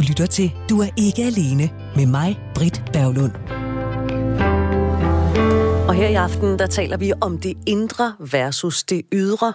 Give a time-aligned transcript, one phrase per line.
[0.00, 3.32] lytter til Du er ikke alene med mig, Britt Berglund.
[5.88, 9.52] Og her i aften, der taler vi om det indre versus det ydre.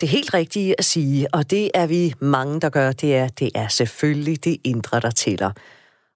[0.00, 3.50] Det helt rigtige at sige, og det er vi mange, der gør, det er, det
[3.54, 5.50] er selvfølgelig det indre, der tæller.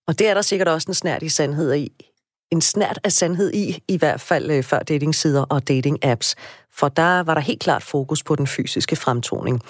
[0.07, 1.93] Og det er der sikkert også en snært i sandhed i.
[2.53, 6.35] En snært af sandhed i, i hvert fald øh, før datingsider og dating-apps.
[6.73, 9.61] For der var der helt klart fokus på den fysiske fremtoning.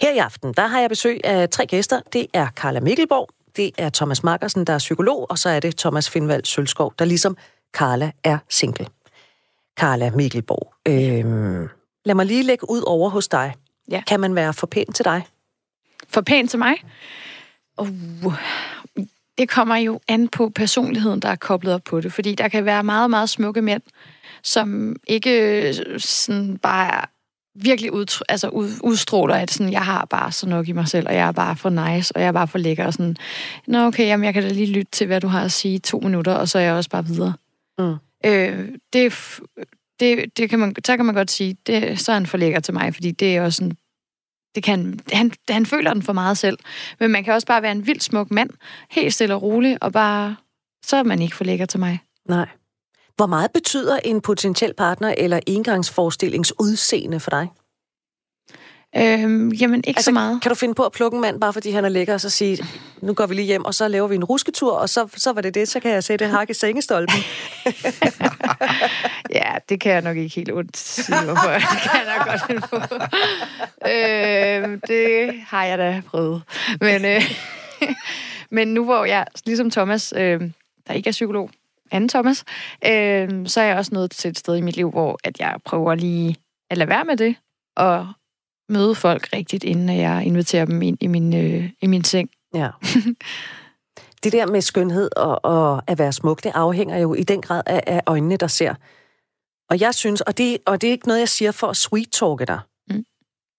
[0.00, 2.00] Her i aften, der har jeg besøg af tre gæster.
[2.12, 5.76] Det er Carla Mikkelborg, det er Thomas Markersen, der er psykolog, og så er det
[5.76, 7.36] Thomas Finvald Sølskov, der ligesom
[7.72, 8.86] Carla er single.
[9.78, 11.68] Carla Mikkelborg, øh,
[12.04, 13.54] lad mig lige lægge ud over hos dig.
[13.90, 14.02] Ja.
[14.06, 15.26] Kan man være for pæn til dig?
[16.08, 16.74] For pænt til mig?
[17.78, 18.34] Uh,
[19.38, 22.12] det kommer jo an på personligheden, der er koblet op på det.
[22.12, 23.82] Fordi der kan være meget, meget smukke mænd,
[24.42, 27.06] som ikke sådan bare
[27.54, 31.08] virkelig ud, altså ud, udstråler, at sådan, jeg har bare så nok i mig selv,
[31.08, 33.16] og jeg er bare for nice, og jeg er bare for lækker, og sådan,
[33.66, 36.00] nå okay, jamen, jeg kan da lige lytte til, hvad du har at sige to
[36.00, 37.34] minutter, og så er jeg også bare videre.
[37.78, 37.94] Mm.
[38.26, 39.14] Øh, det,
[40.00, 42.60] det, det kan man, så kan man godt sige, det, så er han for lækker
[42.60, 43.76] til mig, fordi det er også sådan,
[44.54, 46.58] det kan, han, han føler den for meget selv.
[47.00, 48.50] Men man kan også bare være en vild smuk mand,
[48.90, 50.36] helt stille og rolig, og bare,
[50.84, 51.98] så er man ikke for lækker til mig.
[52.28, 52.48] Nej.
[53.20, 57.48] Hvor meget betyder en potentiel partner eller engangsforestillings udseende for dig?
[58.96, 60.42] Øhm, jamen, ikke altså, så meget.
[60.42, 62.30] Kan du finde på at plukke en mand, bare fordi han er lækker, og så
[62.30, 62.64] sige,
[63.02, 65.40] nu går vi lige hjem, og så laver vi en rusketur, og så, så var
[65.40, 67.18] det det, så kan jeg sætte hak i sengestolpen.
[69.38, 72.46] ja, det kan jeg nok ikke helt ondt sige, hvorfor det kan jeg nok godt
[72.46, 72.76] finde på.
[73.90, 76.42] øhm, det har jeg da prøvet.
[76.80, 77.22] Men, øh,
[78.56, 80.40] men nu hvor jeg, ligesom Thomas, øh,
[80.88, 81.50] der ikke er psykolog,
[81.90, 82.44] anden Thomas,
[82.86, 85.56] øh, så er jeg også nået til et sted i mit liv, hvor at jeg
[85.64, 86.36] prøver lige
[86.70, 87.36] at lade være med det,
[87.76, 88.06] og
[88.68, 92.30] møde folk rigtigt, inden jeg inviterer dem ind i min, øh, i min seng.
[92.54, 92.68] Ja.
[94.24, 97.62] Det der med skønhed og, og at være smuk, det afhænger jo i den grad
[97.66, 98.74] af, af øjnene, der ser.
[99.70, 102.44] Og jeg synes, og det, og det er ikke noget, jeg siger for at sweet-talke
[102.44, 103.04] dig, mm.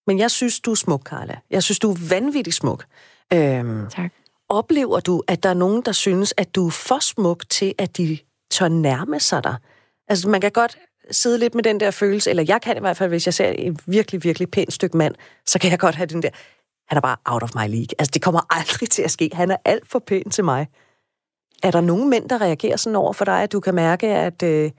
[0.06, 1.36] men jeg synes, du er smuk, Carla.
[1.50, 2.84] Jeg synes, du er vanvittig smuk.
[3.32, 4.12] Øhm, tak.
[4.52, 7.96] Oplever du, at der er nogen, der synes, at du er for smuk til, at
[7.96, 8.18] de
[8.50, 9.56] tør nærme sig dig?
[10.08, 10.78] Altså, man kan godt
[11.10, 13.54] sidde lidt med den der følelse, eller jeg kan i hvert fald, hvis jeg ser
[13.58, 15.14] et virkelig, virkelig pænt stykke mand,
[15.46, 16.28] så kan jeg godt have den der,
[16.88, 17.88] han er bare out of my league.
[17.98, 19.30] Altså, det kommer aldrig til at ske.
[19.32, 20.66] Han er alt for pæn til mig.
[21.62, 24.42] Er der nogen mænd, der reagerer sådan over for dig, at du kan mærke, at
[24.42, 24.70] øh,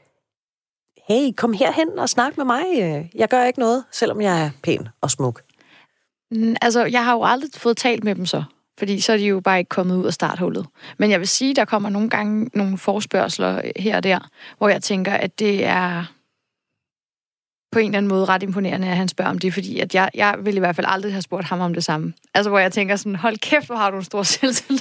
[1.08, 2.64] hey, kom herhen og snak med mig.
[3.16, 5.42] Jeg gør ikke noget, selvom jeg er pæn og smuk.
[6.32, 8.44] Mm, altså, jeg har jo aldrig fået talt med dem så.
[8.80, 10.66] Fordi så er de jo bare ikke kommet ud af starthullet.
[10.98, 14.20] Men jeg vil sige, der kommer nogle gange nogle forspørgseler her og der,
[14.58, 16.06] hvor jeg tænker, at det er
[17.72, 20.10] på en eller anden måde ret imponerende, at han spørger om det, fordi at jeg,
[20.14, 22.14] jeg vil i hvert fald aldrig have spurgt ham om det samme.
[22.34, 24.80] Altså, hvor jeg tænker sådan, hold kæft, hvor har du en stor selvtillid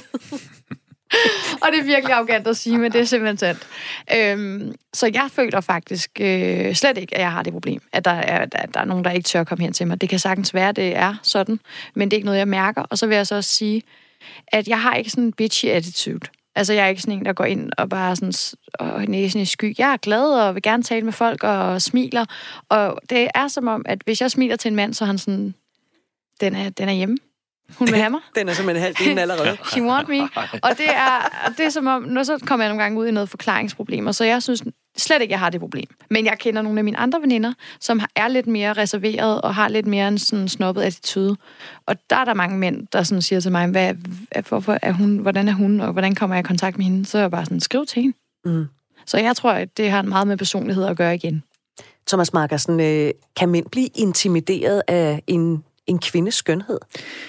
[1.61, 3.67] og det er virkelig arrogant at sige, men det er simpelthen sandt.
[4.15, 8.11] Øhm, så jeg føler faktisk øh, slet ikke, at jeg har det problem, at der,
[8.11, 10.01] er, at der er nogen, der ikke tør at komme hen til mig.
[10.01, 11.59] Det kan sagtens være, at det er sådan,
[11.95, 12.81] men det er ikke noget, jeg mærker.
[12.81, 13.83] Og så vil jeg så også sige,
[14.47, 16.27] at jeg har ikke sådan en bitchy attitude.
[16.55, 18.33] Altså, jeg er ikke sådan en, der går ind og bare sådan
[18.79, 19.75] og næsen i sky.
[19.77, 22.25] Jeg er glad og vil gerne tale med folk og smiler.
[22.69, 25.17] Og det er som om, at hvis jeg smiler til en mand, så er han
[25.17, 25.53] sådan,
[26.41, 27.17] den er, den er hjemme.
[27.77, 28.19] Hun vil have mig.
[28.35, 29.57] Den er simpelthen halvt inden allerede.
[29.71, 30.21] She want me.
[30.63, 33.11] Og det er, det er som om, når så kommer jeg nogle gange ud i
[33.11, 34.63] noget forklaringsproblemer, så jeg synes
[34.97, 35.87] slet ikke, jeg har det problem.
[36.09, 39.67] Men jeg kender nogle af mine andre veninder, som er lidt mere reserveret og har
[39.67, 41.35] lidt mere en sådan snobbet attitude.
[41.85, 43.93] Og der er der mange mænd, der sådan siger til mig, hvad,
[44.49, 47.05] hvorfor er hun, hvordan er hun, og hvordan kommer jeg i kontakt med hende?
[47.05, 48.17] Så er jeg bare sådan, skriv til hende.
[48.45, 48.65] Mm.
[49.05, 51.43] Så jeg tror, at det har meget med personlighed at gøre igen.
[52.07, 56.79] Thomas Markersen, øh, kan mænd blive intimideret af en en kvindes skønhed?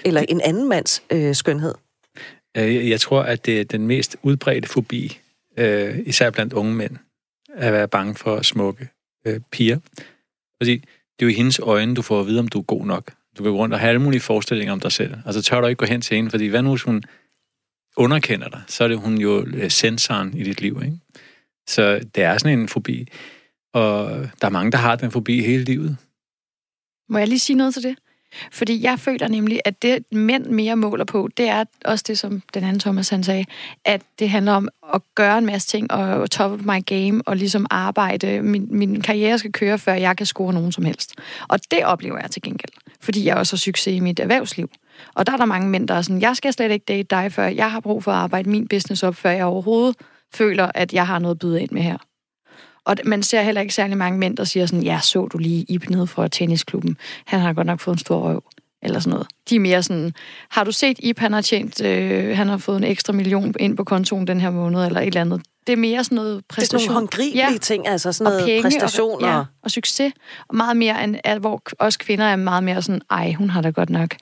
[0.04, 1.74] Eller en anden mands øh, skønhed?
[2.56, 5.18] Øh, jeg tror, at det er den mest udbredte fobi,
[5.56, 6.96] øh, især blandt unge mænd,
[7.54, 8.88] at være bange for smukke
[9.26, 9.78] øh, piger.
[10.56, 12.86] Fordi det er jo i hendes øjne, du får at vide, om du er god
[12.86, 13.12] nok.
[13.38, 15.14] Du kan gå rundt og have alle mulige forestillinger om dig selv.
[15.26, 17.04] Altså tør du ikke gå hen til hende, fordi hvad nu, hvis hun
[17.96, 20.80] underkender dig, så er det hun jo øh, sensoren i dit liv.
[20.84, 20.98] Ikke?
[21.68, 23.08] Så det er sådan en fobi.
[23.72, 24.10] Og
[24.40, 25.96] der er mange, der har den fobi hele livet.
[27.08, 27.96] Må jeg lige sige noget til det?
[28.52, 32.42] Fordi jeg føler nemlig, at det mænd mere måler på, det er også det, som
[32.54, 33.44] den anden Thomas han sagde,
[33.84, 37.36] at det handler om at gøre en masse ting og top of my game og
[37.36, 38.42] ligesom arbejde.
[38.42, 41.14] Min, min karriere skal køre, før jeg kan score nogen som helst.
[41.48, 44.70] Og det oplever jeg til gengæld, fordi jeg også har succes i mit erhvervsliv.
[45.14, 47.32] Og der er der mange mænd, der er sådan, jeg skal slet ikke date dig,
[47.32, 49.96] før jeg har brug for at arbejde min business op, før jeg overhovedet
[50.34, 51.98] føler, at jeg har noget at byde ind med her.
[52.84, 55.64] Og man ser heller ikke særlig mange mænd, der siger sådan, ja, så du lige
[55.68, 56.96] Ib nede fra tennisklubben.
[57.26, 58.42] Han har godt nok fået en stor røv.
[58.82, 59.26] eller sådan noget.
[59.50, 60.12] De er mere sådan,
[60.50, 63.76] har du set, Ip, han har tjent, øh, han har fået en ekstra million ind
[63.76, 65.42] på kontoen den her måned, eller et eller andet.
[65.66, 66.78] Det er mere sådan noget præstation.
[66.78, 67.58] Det er nogle håndgribelige ja.
[67.58, 69.24] ting, altså sådan noget penge, præstation.
[69.24, 70.12] Og, ja, og succes.
[70.48, 73.60] Og meget mere, end, at, hvor os kvinder er meget mere sådan, ej, hun har
[73.60, 74.16] da godt nok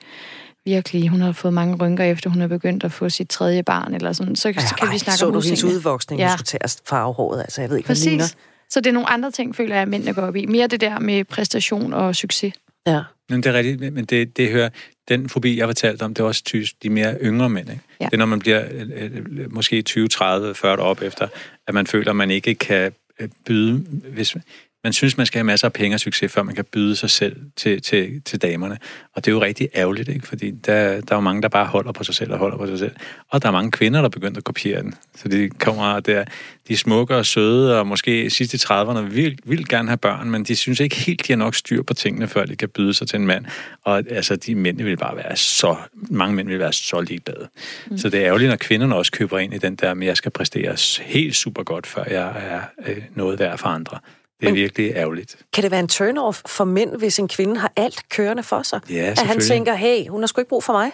[0.65, 3.93] virkelig, hun har fået mange rynker efter, hun er begyndt at få sit tredje barn,
[3.93, 6.29] eller sådan, så, ja, så kan ej, vi snakke så om du hendes udvoksning, ja.
[6.29, 8.35] hun skulle tage farvehåret, altså jeg ved ikke, Præcis.
[8.73, 10.45] Så det er nogle andre ting, føler jeg, at mændene går op i.
[10.45, 12.53] Mere det der med præstation og succes.
[12.87, 13.01] Ja.
[13.29, 14.69] Men det er rigtigt, men det, det hører,
[15.07, 17.69] den fobi, jeg fortalt om, det er også tysk, de mere yngre mænd.
[17.69, 17.81] Ikke?
[17.99, 18.05] Ja.
[18.05, 21.27] Det er, når man bliver øh, øh måske 20, 30, 40 op efter,
[21.67, 23.77] at man føler, at man ikke kan øh, byde,
[24.13, 24.35] hvis,
[24.83, 27.09] man synes, man skal have masser af penge og succes, før man kan byde sig
[27.09, 28.77] selv til, til, til damerne.
[29.13, 30.27] Og det er jo rigtig ærgerligt, ikke?
[30.27, 32.67] fordi der, der er jo mange, der bare holder på sig selv og holder på
[32.67, 32.91] sig selv.
[33.29, 34.95] Og der er mange kvinder, der er begyndt at kopiere den.
[35.15, 36.23] Så de kommer der,
[36.67, 40.29] de er smukke og søde, og måske sidst i 30'erne vil, vil gerne have børn,
[40.29, 42.93] men de synes ikke helt, de har nok styr på tingene, før de kan byde
[42.93, 43.45] sig til en mand.
[43.83, 47.47] Og altså, de mænd vil bare være så, mange mænd vil være så ligeglade.
[47.87, 47.97] Mm.
[47.97, 50.31] Så det er ærgerligt, når kvinderne også køber ind i den der, med jeg skal
[50.31, 53.99] præstere helt super godt, før jeg er øh, noget værd for andre.
[54.43, 55.37] Det er Men virkelig ærgerligt.
[55.53, 58.79] Kan det være en turn-off for mænd, hvis en kvinde har alt kørende for sig?
[58.89, 60.91] Ja, At han tænker, hey, hun har sgu ikke brug for mig?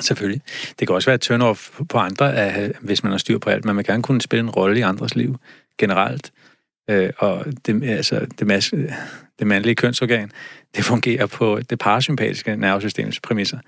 [0.00, 0.42] Selvfølgelig.
[0.78, 3.64] Det kan også være et turn-off på andre, at, hvis man har styr på alt.
[3.64, 5.36] Man vil gerne kunne spille en rolle i andres liv
[5.78, 6.32] generelt.
[6.90, 8.94] Øh, og det, altså, det, mas-
[9.38, 10.32] det mandlige kønsorgan,
[10.76, 13.58] det fungerer på det parasympatiske nervesystems præmisser.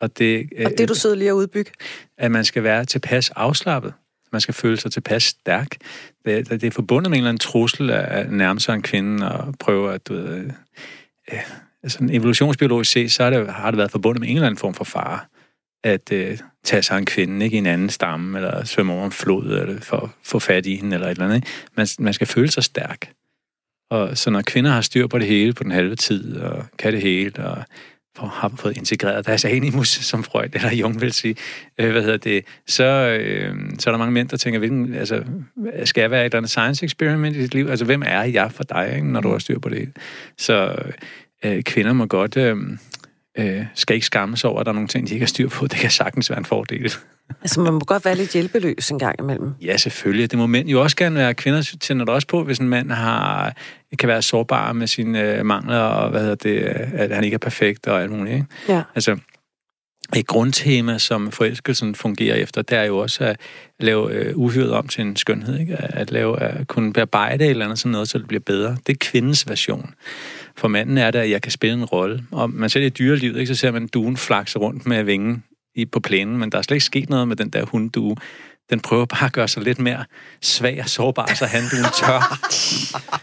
[0.00, 1.70] Og det, og det du sidder lige at udbygge?
[2.18, 3.92] At man skal være tilpas afslappet.
[4.32, 5.76] Man skal føle sig tilpas stærk.
[6.24, 9.54] Det, det er forbundet med en eller anden trussel at nærme sig en kvinde og
[9.58, 10.50] prøve at, du ved,
[11.32, 11.38] øh,
[11.82, 14.74] altså evolutionsbiologisk set, så har det, har det været forbundet med en eller anden form
[14.74, 15.20] for fare
[15.84, 19.12] at øh, tage sig en kvinde ikke, i en anden stamme, eller svømme over en
[19.12, 21.36] flod, eller for at få fat i hende, eller et eller andet.
[21.36, 21.48] Ikke?
[21.76, 23.12] Man, man skal føle sig stærk.
[23.90, 26.92] Og så når kvinder har styr på det hele på den halve tid, og kan
[26.92, 27.64] det hele, og
[28.16, 31.34] for, har fået integreret deres animus, som Freud eller Jung vil sige,
[31.78, 35.24] øh, hvad hedder det, så, øh, så er der mange mænd, der tænker, hvilken, altså,
[35.84, 37.66] skal jeg være et eller andet science experiment i dit liv?
[37.68, 39.92] Altså, hvem er jeg for dig, ikke, når du har styr på det
[40.38, 40.76] Så
[41.44, 42.56] øh, kvinder må godt, øh,
[43.38, 45.48] øh, skal ikke skamme sig over, at der er nogle ting, de ikke har styr
[45.48, 45.66] på.
[45.66, 46.92] Det kan sagtens være en fordel.
[47.40, 49.52] Altså, man må godt være lidt hjælpeløs en gang imellem.
[49.62, 50.30] Ja, selvfølgelig.
[50.30, 51.34] Det må mænd jo også gerne være.
[51.34, 53.54] Kvinder tænder det også på, hvis en mand har,
[53.98, 56.58] kan være sårbar med sine øh, mangler, og hvad hedder det,
[56.94, 58.34] at han ikke er perfekt og alt muligt.
[58.34, 58.46] Ikke?
[58.68, 58.82] Ja.
[58.94, 59.16] Altså,
[60.16, 63.36] et grundtema, som forelskelsen fungerer efter, det er jo også at
[63.80, 65.58] lave øh, uhyret om til en skønhed.
[65.58, 65.76] Ikke?
[65.76, 68.76] At, lave, at kunne bearbejde et eller andet sådan noget, så det bliver bedre.
[68.86, 69.94] Det er kvindens version.
[70.56, 72.24] For manden er det, at jeg kan spille en rolle.
[72.30, 73.54] Og man ser det i dyrelivet, ikke?
[73.54, 75.44] så ser man duen flakse rundt med vingen
[75.74, 78.16] i, på plænen, men der er slet ikke sket noget med den der hunddue.
[78.70, 80.04] Den prøver bare at gøre sig lidt mere
[80.42, 82.38] svag og sårbar, så han du tør.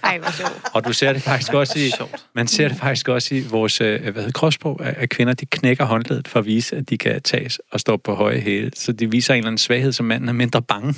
[0.04, 0.62] Ej, hvor sjovt.
[0.74, 1.92] Og du ser det faktisk også i,
[2.36, 5.86] man ser det faktisk også i vores øh, hvad hedder, kropssprog, at kvinder de knækker
[5.86, 8.72] håndledet for at vise, at de kan tages og stå på høje hæle.
[8.76, 10.96] Så de viser en eller anden svaghed, som manden er mindre bange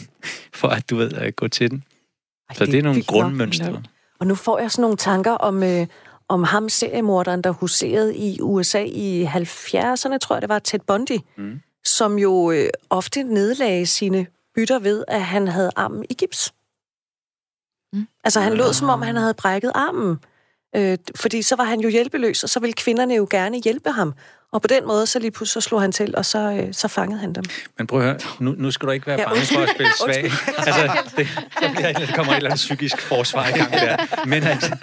[0.54, 1.84] for, at du ved, at gå til den.
[2.54, 3.81] Så det, det er nogle grundmønstre.
[4.19, 5.88] Og nu får jeg sådan nogle tanker om, øh,
[6.30, 11.20] om ham seriemorderen, der huserede i USA i 70'erne, tror jeg det var, Ted Bundy,
[11.38, 11.60] mm.
[11.84, 16.54] som jo øh, ofte nedlagde sine bytter ved, at han havde armen i gips.
[17.94, 18.08] Mm.
[18.24, 20.20] Altså han lød som om, han havde brækket armen.
[20.76, 24.14] Øh, fordi så var han jo hjælpeløs, og så ville kvinderne jo gerne hjælpe ham.
[24.51, 26.88] Og på den måde, så lige pludselig så slog han til, og så, øh, så
[26.88, 27.44] fangede han dem.
[27.78, 29.92] Men prøv at høre, nu, nu skal du ikke være ja, bange for at spille
[30.06, 30.23] svag.
[30.57, 31.28] altså, det,
[31.59, 34.26] der, bliver, der kommer et eller andet psykisk forsvar i gang der.
[34.26, 34.76] Men altså,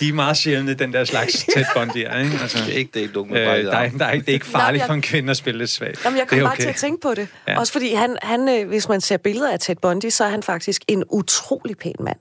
[0.00, 2.18] de er meget sjældne, den der slags tæt bånd der.
[2.18, 2.38] Ikke?
[2.42, 4.86] Altså, det er ikke det, du øh, der, er, der, er, det er ikke farligt
[4.86, 5.94] for en kvinde at spille lidt svag.
[6.04, 6.62] Jamen, jeg kom bare okay.
[6.62, 7.28] til at tænke på det.
[7.48, 7.58] Ja.
[7.58, 10.42] Også fordi, han, han, øh, hvis man ser billeder af Ted Bundy, så er han
[10.42, 12.18] faktisk en utrolig pæn mand.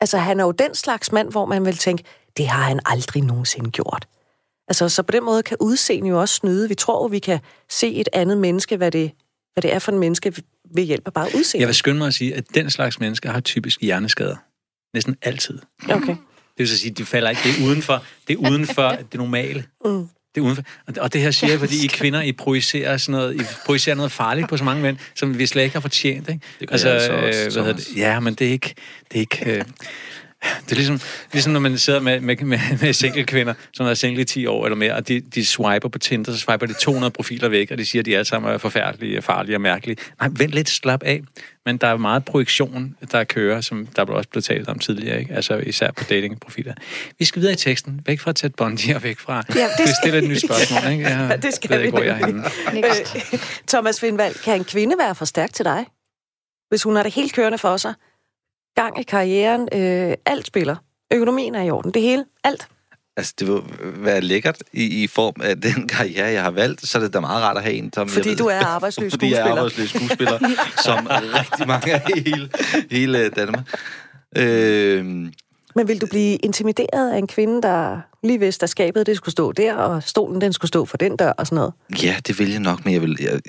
[0.00, 2.04] Altså, han er jo den slags mand, hvor man vil tænke,
[2.36, 4.06] det har han aldrig nogensinde gjort.
[4.68, 6.68] Altså, så på den måde kan udseende jo også snyde.
[6.68, 7.38] Vi tror vi kan
[7.70, 9.10] se et andet menneske, hvad det,
[9.52, 10.34] hvad det er for en menneske,
[10.74, 11.62] ved hjælp af bare udseende.
[11.62, 14.36] Jeg vil skynde mig at sige, at den slags mennesker har typisk hjerneskader.
[14.94, 15.58] Næsten altid.
[15.88, 16.16] Okay.
[16.16, 17.42] Det vil så sige, at de falder ikke.
[17.44, 19.64] Det er uden for det, er uden for det normale.
[19.84, 20.08] Mm.
[20.34, 20.62] Det er udenfor.
[20.98, 24.12] Og det her siger jeg, fordi I kvinder, I projicerer, sådan noget, I projicerer noget
[24.12, 26.28] farligt på så mange mænd, som vi slet ikke har fortjent.
[26.28, 26.40] Ikke?
[26.60, 27.96] Det altså, altså også, øh, hvad det?
[27.96, 28.74] Ja, men det er ikke...
[29.12, 29.64] Det er ikke øh,
[30.64, 31.00] det er ligesom,
[31.32, 34.46] ligesom når man sidder med, med, med, med single kvinder, som har single i 10
[34.46, 37.70] år eller mere, og de, de swiper på Tinder, så swiper de 200 profiler væk,
[37.70, 39.96] og de siger, at de alle sammen er forfærdelige, farlige og mærkelige.
[40.20, 41.22] Nej, vent lidt, slap af.
[41.66, 45.34] Men der er meget projektion, der kører, som der også blevet talt om tidligere, ikke?
[45.34, 46.74] altså især på datingprofiler.
[47.18, 49.42] Vi skal videre i teksten, væk fra Ted Bundy og væk fra...
[49.54, 49.88] Ja, det skal...
[50.02, 51.04] stille et nyt spørgsmål, ikke?
[51.08, 54.94] Jeg ja, det skal ved vi ikke, hvor jeg er Thomas Findvald, kan en kvinde
[54.98, 55.86] være for stærk til dig?
[56.68, 57.94] Hvis hun har det helt kørende for sig,
[58.74, 59.68] gang i karrieren.
[59.72, 60.76] Øh, alt spiller.
[61.12, 61.90] Økonomien er i orden.
[61.94, 62.24] Det hele.
[62.44, 62.68] Alt.
[63.16, 66.98] Altså, det vil være lækkert i, i form af den karriere, jeg har valgt, så
[66.98, 69.30] er det da meget rart at have en, som Fordi ved, du er arbejdsløs fordi
[69.30, 69.56] jeg er skuespiller.
[69.56, 70.38] arbejdsløs skuespiller,
[70.84, 72.50] som rigtig mange i hele,
[72.90, 73.78] hele Danmark.
[74.36, 75.04] Øh,
[75.74, 79.32] Men vil du blive intimideret af en kvinde, der lige vidste, at skabet det skulle
[79.32, 81.72] stå der, og stolen den skulle stå for den dør og sådan noget?
[82.02, 83.16] ja, det vil jeg nok, men jeg vil...
[83.20, 83.40] Jeg,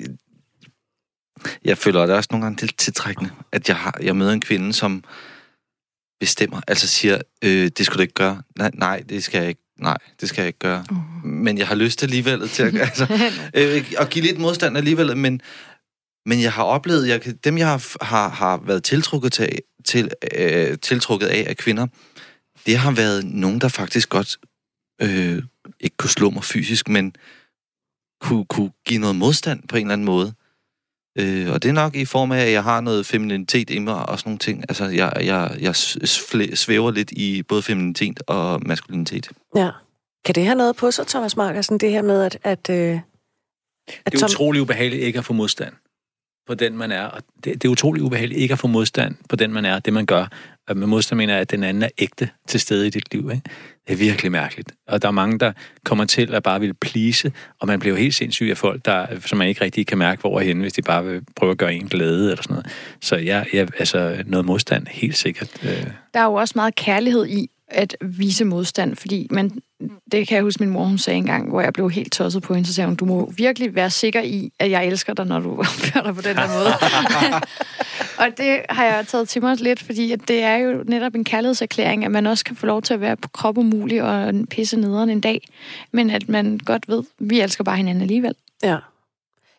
[1.64, 4.40] jeg føler det er også nogle gange lidt tiltrækkende, at jeg, har, jeg møder en
[4.40, 5.04] kvinde, som
[6.20, 8.42] bestemmer, altså siger, øh, det skulle du ikke gøre.
[8.58, 9.62] Nej, nej, det skal jeg ikke.
[9.78, 10.84] Nej, det skal jeg ikke gøre.
[10.90, 11.24] Uh.
[11.24, 15.40] Men jeg har lyst alligevel til at, altså, øh, at give lidt modstand alligevel, men,
[16.26, 20.78] men jeg har oplevet, jeg, dem jeg har, har, har været tiltrukket, til, til, øh,
[20.78, 21.86] tiltrukket af af kvinder,
[22.66, 24.36] det har været nogen, der faktisk godt
[25.02, 25.42] øh,
[25.80, 27.16] ikke kunne slå mig fysisk, men
[28.20, 30.34] kunne, kunne give noget modstand på en eller anden måde.
[31.18, 34.08] Øh, og det er nok i form af, at jeg har noget femininitet i mig
[34.08, 34.64] og sådan nogle ting.
[34.68, 35.76] Altså, jeg, jeg, jeg
[36.56, 39.28] svæver lidt i både femininitet og maskulinitet.
[39.56, 39.70] Ja.
[40.24, 42.38] Kan det have noget på sig, Thomas Markersen, det her med, at...
[42.42, 42.76] at, øh,
[44.06, 45.74] at Det er Tom- utrolig ubehageligt ikke at få modstand
[46.46, 47.04] på den, man er.
[47.04, 49.92] Og det, det er utrolig ubehageligt ikke at få modstand på den, man er, det
[49.92, 50.26] man gør
[50.68, 53.30] at med modstand mener jeg, at den anden er ægte til stede i dit liv.
[53.30, 53.42] Ikke?
[53.86, 54.72] Det er virkelig mærkeligt.
[54.88, 55.52] Og der er mange, der
[55.84, 59.06] kommer til at bare vil please, og man bliver jo helt sindssyg af folk, der,
[59.20, 61.58] som man ikke rigtig kan mærke, hvor er henne, hvis de bare vil prøve at
[61.58, 62.66] gøre en glæde eller sådan noget.
[63.00, 65.50] Så jeg, jeg altså noget modstand, helt sikkert.
[65.62, 69.50] Øh, Der er jo også meget kærlighed i at vise modstand, fordi man,
[70.12, 72.54] det kan jeg huske, min mor hun sagde engang, hvor jeg blev helt tosset på
[72.54, 75.40] hende, så sagde hun, du må virkelig være sikker i, at jeg elsker dig, når
[75.40, 76.72] du opfører dig på den her måde.
[78.26, 81.24] og det har jeg taget til mig lidt, fordi at det er jo netop en
[81.24, 84.76] kærlighedserklæring, at man også kan få lov til at være på krop umulig og pisse
[84.76, 85.48] nederen en dag,
[85.92, 88.34] men at man godt ved, vi elsker bare hinanden alligevel.
[88.62, 88.76] Ja.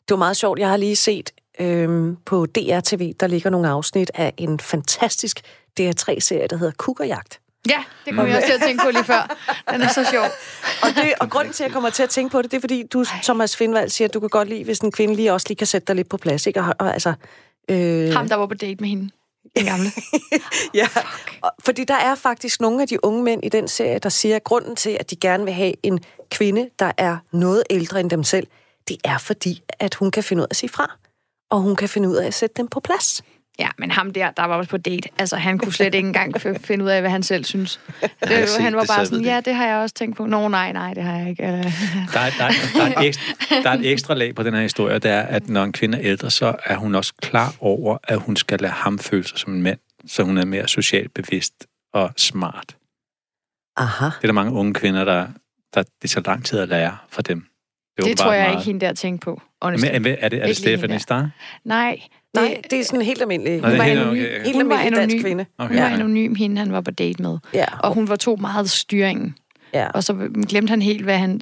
[0.08, 0.60] Det var meget sjovt.
[0.60, 5.42] Jeg har lige set øhm, på DRTV, der ligger nogle afsnit af en fantastisk
[5.80, 7.40] DR3-serie, der hedder Kukkerjagt.
[7.70, 9.38] Ja, det kom jeg også til at tænke på lige før.
[9.72, 10.26] Den er så sjov.
[10.84, 12.62] Og, det, og grunden til, at jeg kommer til at tænke på det, det er,
[12.62, 15.46] fordi du, Thomas Findvald, siger, at du kan godt lide, hvis en kvinde lige også
[15.50, 16.48] lige kan sætte dig lidt på plads.
[16.48, 16.60] Ikke?
[16.60, 17.14] Og, og, altså,
[17.70, 19.10] øh, Ham, der var på date med hende.
[19.58, 19.90] Den gamle.
[20.74, 20.88] Ja,
[21.42, 24.36] og, fordi der er faktisk nogle af de unge mænd i den serie, der siger,
[24.36, 26.00] at grunden til, at de gerne vil have en
[26.32, 28.48] kvinde, der er noget ældre end dem selv,
[28.88, 30.98] det er fordi, at hun kan finde ud af at sige fra.
[31.50, 33.24] Og hun kan finde ud af at sætte dem på plads.
[33.60, 36.42] Ja, men ham der, der var også på date, altså han kunne slet ikke engang
[36.68, 37.80] finde ud af, hvad han selv synes.
[38.02, 39.96] Det, var- set han var det, så bare sådan, det ja, det har jeg også
[39.96, 40.26] tænkt på.
[40.26, 41.44] Nå, nej, nej, det har jeg ikke.
[41.44, 41.64] Eller-
[42.14, 43.24] Der er, der, der, er et ekstra,
[43.64, 45.98] der er et ekstra lag på den her historie, det er, at når en kvinde
[45.98, 49.40] er ældre, så er hun også klar over, at hun skal lade ham føle sig
[49.40, 51.54] som en mand, så hun er mere socialt bevidst
[51.94, 52.76] og smart.
[53.78, 54.06] Aha.
[54.06, 55.28] Det er der mange unge kvinder, der,
[55.74, 57.46] der det tager lang tid at lære fra dem.
[57.98, 59.42] Det åbenbart tror jeg meget- ikke, hende der tænkte på.
[59.62, 59.92] honestly.
[59.92, 60.98] Men, er, er det, er det Stephanie der.
[61.00, 61.30] Starr?
[61.64, 62.00] Nej,
[62.34, 64.24] Nej, det er sådan en helt almindelig, Nå, det er var helt anonym.
[64.24, 64.44] okay.
[64.44, 65.46] helt Hun var almindelig dansk kvinde.
[65.58, 65.74] Okay.
[65.76, 67.38] hun var anonym, hende han var på date med.
[67.54, 69.36] Ja, Og hun var to meget styringen.
[69.74, 69.88] ja.
[69.88, 70.14] Og så
[70.50, 71.42] glemte han helt, hvad han...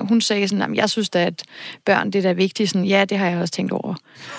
[0.00, 1.42] Hun sagde sådan, "Jamen, jeg synes da, at
[1.86, 2.70] børn, det er da vigtigt.
[2.70, 3.94] Sådan, ja, det har jeg også tænkt over.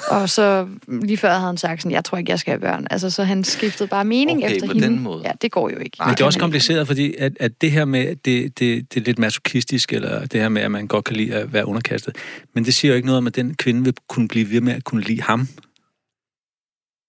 [0.10, 2.88] Og så lige før havde han sagt sådan, jeg tror ikke, jeg skal have børn.
[2.92, 4.88] Altså, så han skiftede bare mening Okay, efter på hende.
[4.88, 5.22] den måde.
[5.26, 5.98] Ja, det går jo ikke.
[6.06, 9.06] Men det er også kompliceret, fordi at, at det her med, det, det, det er
[9.06, 12.16] lidt masochistisk, eller det her med, at man godt kan lide at være underkastet.
[12.56, 14.74] Men det siger jo ikke noget om, at den kvinde vil kunne blive ved med
[14.74, 15.48] at kunne lide ham.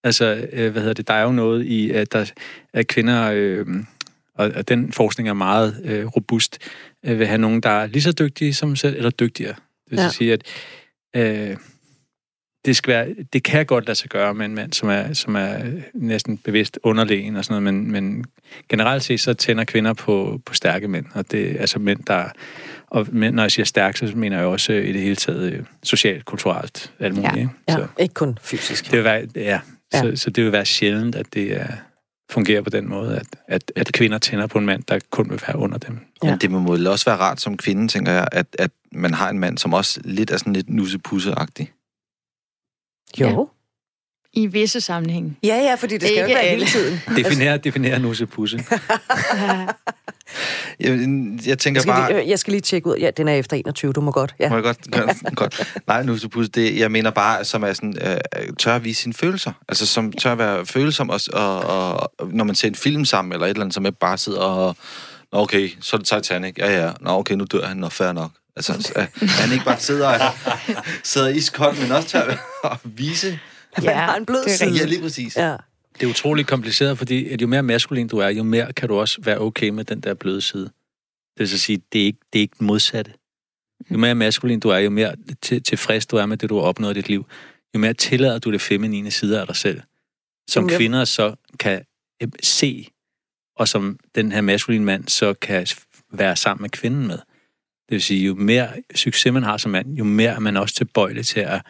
[0.08, 2.30] Altså, øh, hvad hedder det, der er jo noget i, at, der,
[2.72, 3.66] at kvinder, øh,
[4.34, 6.58] og, og den forskning er meget øh, robust,
[7.04, 9.54] øh, vil have nogen, der er lige så dygtige som selv, eller dygtigere.
[9.84, 10.08] Det vil Ja.
[10.08, 10.42] sige, at
[11.16, 11.56] øh,
[12.64, 15.36] det, skal være, det kan godt lade sig gøre med en mand, som er, som
[15.36, 15.58] er
[15.94, 18.24] næsten bevidst underlegen og sådan noget, men, men
[18.68, 22.24] generelt set, så tænder kvinder på, på stærke mænd, og det er altså mænd, der...
[22.90, 25.52] Og mænd, når jeg siger stærk, så mener jeg også øh, i det hele taget
[25.52, 27.34] øh, socialt, kulturelt, alt muligt.
[27.34, 27.40] Ja.
[27.40, 27.50] Ikke?
[27.68, 27.72] ja.
[27.74, 28.84] Så Ikke kun fysisk.
[28.84, 29.60] det vil være, ja,
[29.92, 30.00] Ja.
[30.00, 31.68] Så, så det vil være sjældent, at det er,
[32.30, 35.40] fungerer på den måde, at, at, at kvinder tænder på en mand, der kun vil
[35.46, 35.98] være under dem.
[36.22, 36.30] Ja.
[36.30, 39.30] Men det må vel også være rart som kvinde, tænker jeg, at, at man har
[39.30, 41.72] en mand, som også lidt er sådan lidt nussepusse-agtig.
[43.20, 43.48] Jo.
[44.32, 45.36] I visse sammenhænge.
[45.42, 46.66] Ja, ja, fordi det skal jo Ikke ikke være alle.
[46.66, 47.24] hele tiden.
[47.24, 48.64] Definere, definere nusse pusse.
[50.80, 52.12] Jeg, jeg Jeg tænker skal, bare...
[52.12, 52.96] lige, jeg skal lige tjekke ud.
[52.96, 54.34] Ja, den er efter 21, du må godt.
[54.40, 54.48] Ja.
[54.48, 55.74] Må jeg godt, godt, godt.
[55.86, 58.16] Nej, nussepusse, det, jeg mener bare, som er sådan, øh,
[58.58, 59.52] tør at vise sine følelser.
[59.68, 63.32] Altså, som tør at være følsom, og, og, og når man ser en film sammen,
[63.32, 64.76] eller et eller andet, som ikke bare sidder og...
[65.32, 66.54] Nå, okay, så er det Titanic.
[66.58, 66.92] Ja, ja.
[67.00, 68.30] Nå, okay, nu dør han, og fair nok.
[68.56, 70.20] Altså, at han ikke bare sidder, og,
[71.02, 72.22] sidder iskold, men også tør
[72.64, 73.38] at vise...
[73.84, 74.78] Man har en blød det er side.
[74.78, 75.36] Ja, lige præcis.
[75.36, 75.56] Ja.
[76.00, 78.94] Det er utroligt kompliceret, fordi at jo mere maskulin du er, jo mere kan du
[78.98, 80.64] også være okay med den der bløde side.
[80.64, 83.12] Det vil så sige, det er ikke, det er ikke modsatte.
[83.90, 86.62] Jo mere maskulin du er, jo mere til, tilfreds du er med det, du har
[86.62, 87.26] opnået i dit liv,
[87.74, 89.80] jo mere tillader du det feminine sider af dig selv,
[90.48, 91.82] som mere- kvinder så kan
[92.22, 92.88] øh, se,
[93.56, 95.66] og som den her maskuline mand så kan
[96.12, 97.18] være sammen med kvinden med.
[97.88, 100.74] Det vil sige, jo mere succes man har som mand, jo mere er man også
[100.74, 101.62] tilbøjelig til at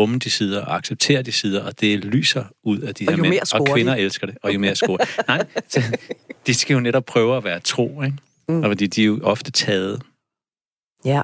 [0.00, 3.16] rumme de sider og acceptere de sider, og det lyser ud af de Og her
[3.16, 3.54] jo mænd.
[3.54, 4.00] Og kvinder de.
[4.00, 5.04] elsker det, og jo mere scorer.
[5.28, 5.46] Nej,
[6.46, 8.16] de skal jo netop prøve at være tro, ikke?
[8.48, 8.62] Mm.
[8.62, 10.02] Og fordi de er jo ofte taget.
[11.04, 11.22] Ja.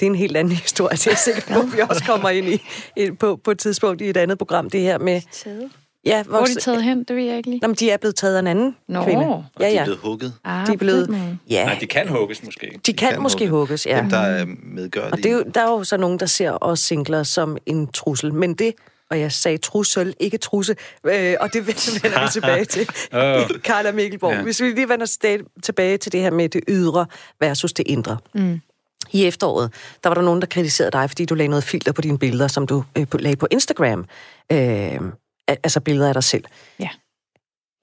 [0.00, 2.30] Det er en helt anden historie, det er jeg sikker på, at vi også kommer
[2.30, 2.62] ind i,
[2.96, 5.22] i på, på et tidspunkt i et andet program, det her med...
[5.32, 5.70] Taget.
[6.06, 7.04] Ja, Hvor er de taget hen?
[7.04, 7.60] Det ved jeg ikke lige.
[7.62, 9.04] Nå, men de er blevet taget af en anden Nå.
[9.04, 9.26] kvinde.
[9.26, 9.84] Og Ja, de er ja.
[9.84, 10.32] blevet hugget.
[10.44, 11.38] Ah, De er blevet-.
[11.50, 12.80] Ja, Nej, de kan hugges måske.
[12.86, 13.50] de kan kan måske hugge.
[13.66, 13.96] hugges, ja.
[14.00, 14.44] Dem, der er
[14.74, 15.12] medgørlige.
[15.12, 17.86] Og det er jo, der er jo så nogen, der ser os singler som en
[17.86, 18.34] trussel.
[18.34, 18.72] Men det,
[19.10, 22.88] og jeg sagde trussel, ikke trusse, øh, og det vender vi tilbage til.
[23.12, 23.48] Åh.
[23.58, 24.30] Carla Mikkelborg.
[24.30, 24.36] Ja.
[24.36, 24.42] Ja.
[24.42, 25.06] Hvis vi lige vender
[25.62, 27.06] tilbage til det her med det ydre
[27.40, 28.16] versus det indre.
[28.34, 28.60] Mm.
[29.12, 29.72] I efteråret,
[30.02, 32.48] der var der nogen, der kritiserede dig, fordi du lagde noget filter på dine billeder,
[32.48, 34.04] som du øh, lagde på Instagram.
[34.52, 34.98] Øh,
[35.48, 36.44] altså billeder af dig selv.
[36.78, 36.88] Ja.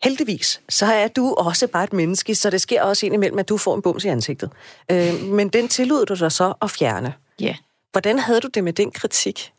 [0.03, 3.58] Heldigvis, så er du også bare et menneske, så det sker også indimellem, at du
[3.58, 4.51] får en bums i ansigtet.
[4.91, 7.13] Øh, men den tillod du dig så at fjerne.
[7.39, 7.55] Ja.
[7.91, 9.53] Hvordan havde du det med den kritik?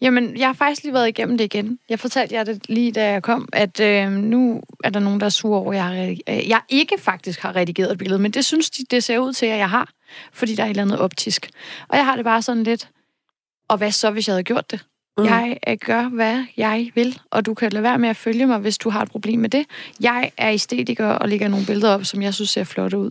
[0.00, 1.78] Jamen, jeg har faktisk lige været igennem det igen.
[1.88, 5.26] Jeg fortalte jer det lige, da jeg kom, at øh, nu er der nogen, der
[5.26, 8.30] er sure over, at jeg, har, øh, jeg ikke faktisk har redigeret et billede, men
[8.30, 9.90] det synes de, det ser ud til, at jeg har,
[10.32, 11.50] fordi der er et eller andet optisk.
[11.88, 12.88] Og jeg har det bare sådan lidt,
[13.68, 14.84] og hvad så, hvis jeg havde gjort det?
[15.18, 15.24] Mm.
[15.24, 18.58] Jeg øh, gør, hvad jeg vil, og du kan lade være med at følge mig,
[18.58, 19.66] hvis du har et problem med det.
[20.00, 23.10] Jeg er æstetiker og lægger nogle billeder op, som jeg synes ser flotte ud.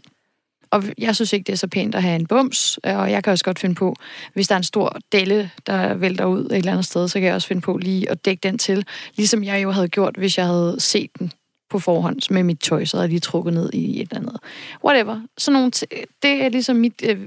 [0.72, 3.24] Og jeg synes ikke, det er så pænt at have en bums, øh, og jeg
[3.24, 3.96] kan også godt finde på,
[4.34, 7.28] hvis der er en stor delle, der vælter ud et eller andet sted, så kan
[7.28, 8.86] jeg også finde på lige at dække den til.
[9.16, 11.32] Ligesom jeg jo havde gjort, hvis jeg havde set den
[11.70, 14.38] på forhånd med mit tøj, så havde jeg lige trukket ned i et eller andet.
[14.86, 15.22] Whatever.
[15.38, 17.20] Så nogle t- det er ligesom mit øh,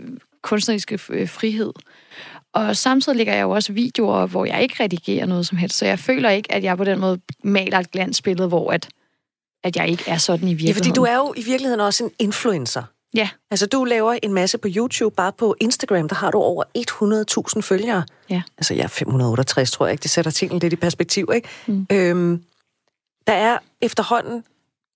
[0.43, 1.73] kunstneriske øh, frihed.
[2.57, 5.87] Og samtidig lægger jeg jo også videoer, hvor jeg ikke redigerer noget som helst, så
[5.87, 8.89] jeg føler ikke, at jeg på den måde maler et glansbillede, hvor at,
[9.65, 10.85] at jeg ikke er sådan i Ja, virkeligheden.
[10.85, 12.83] fordi du er jo i virkeligheden også en influencer.
[13.15, 16.65] Ja, Altså, du laver en masse på YouTube, bare på Instagram, der har du over
[17.57, 18.03] 100.000 følgere.
[18.31, 18.43] ja.
[18.59, 20.03] Altså, jeg er 568, tror jeg ikke.
[20.03, 21.49] Det sætter tingene lidt i perspektiv, ikke?
[21.67, 21.87] Mm.
[21.93, 22.43] Øhm,
[23.27, 24.45] der er efterhånden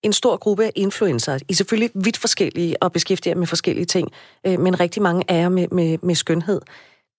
[0.03, 1.35] en stor gruppe af influencer.
[1.37, 4.09] I er selvfølgelig vidt forskellige og beskæftiger med forskellige ting,
[4.47, 6.61] øh, men rigtig mange er med, med, med skønhed.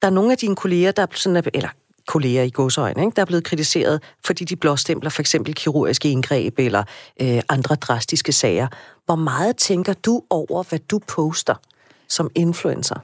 [0.02, 1.70] Der er nogle af dine kolleger, der er sådan, er- eller
[2.08, 6.60] kolleger i godsøjne, ikke, der er blevet kritiseret, fordi de blåstempler for eksempel kirurgiske indgreb
[6.60, 6.84] eller
[7.22, 8.68] øh, andre drastiske sager.
[9.06, 11.56] Hvor meget tænker du over, hvad du poster
[12.10, 12.96] som influencer?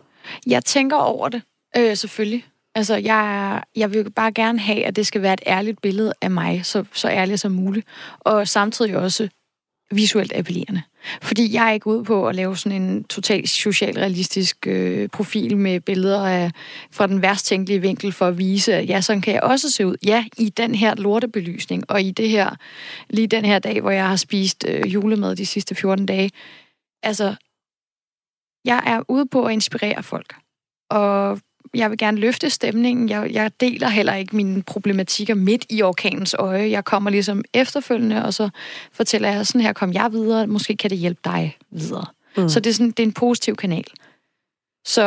[0.47, 1.41] Jeg tænker over det,
[1.77, 2.45] øh, selvfølgelig.
[2.75, 6.31] Altså, jeg, jeg vil bare gerne have, at det skal være et ærligt billede af
[6.31, 7.87] mig, så, så ærligt som muligt.
[8.19, 9.29] Og samtidig også
[9.91, 10.81] visuelt appellerende.
[11.21, 15.79] Fordi jeg er ikke ude på at lave sådan en totalt socialrealistisk øh, profil med
[15.79, 16.51] billeder af,
[16.91, 19.85] fra den værst tænkelige vinkel for at vise, at ja, sådan kan jeg også se
[19.85, 19.95] ud.
[20.05, 22.55] Ja, i den her lortebelysning, og i det her,
[23.09, 26.31] lige den her dag, hvor jeg har spist øh, julemad de sidste 14 dage.
[27.03, 27.35] Altså,
[28.65, 30.35] jeg er ude på at inspirere folk.
[30.89, 31.39] Og
[31.73, 33.09] jeg vil gerne løfte stemningen.
[33.09, 36.69] Jeg, jeg deler heller ikke mine problematikker midt i orkanens øje.
[36.71, 38.49] Jeg kommer ligesom efterfølgende, og så
[38.93, 40.47] fortæller jeg, sådan her kom jeg videre.
[40.47, 42.05] Måske kan det hjælpe dig videre.
[42.37, 42.49] Mm.
[42.49, 43.85] Så det er, sådan, det er en positiv kanal.
[44.85, 45.03] Så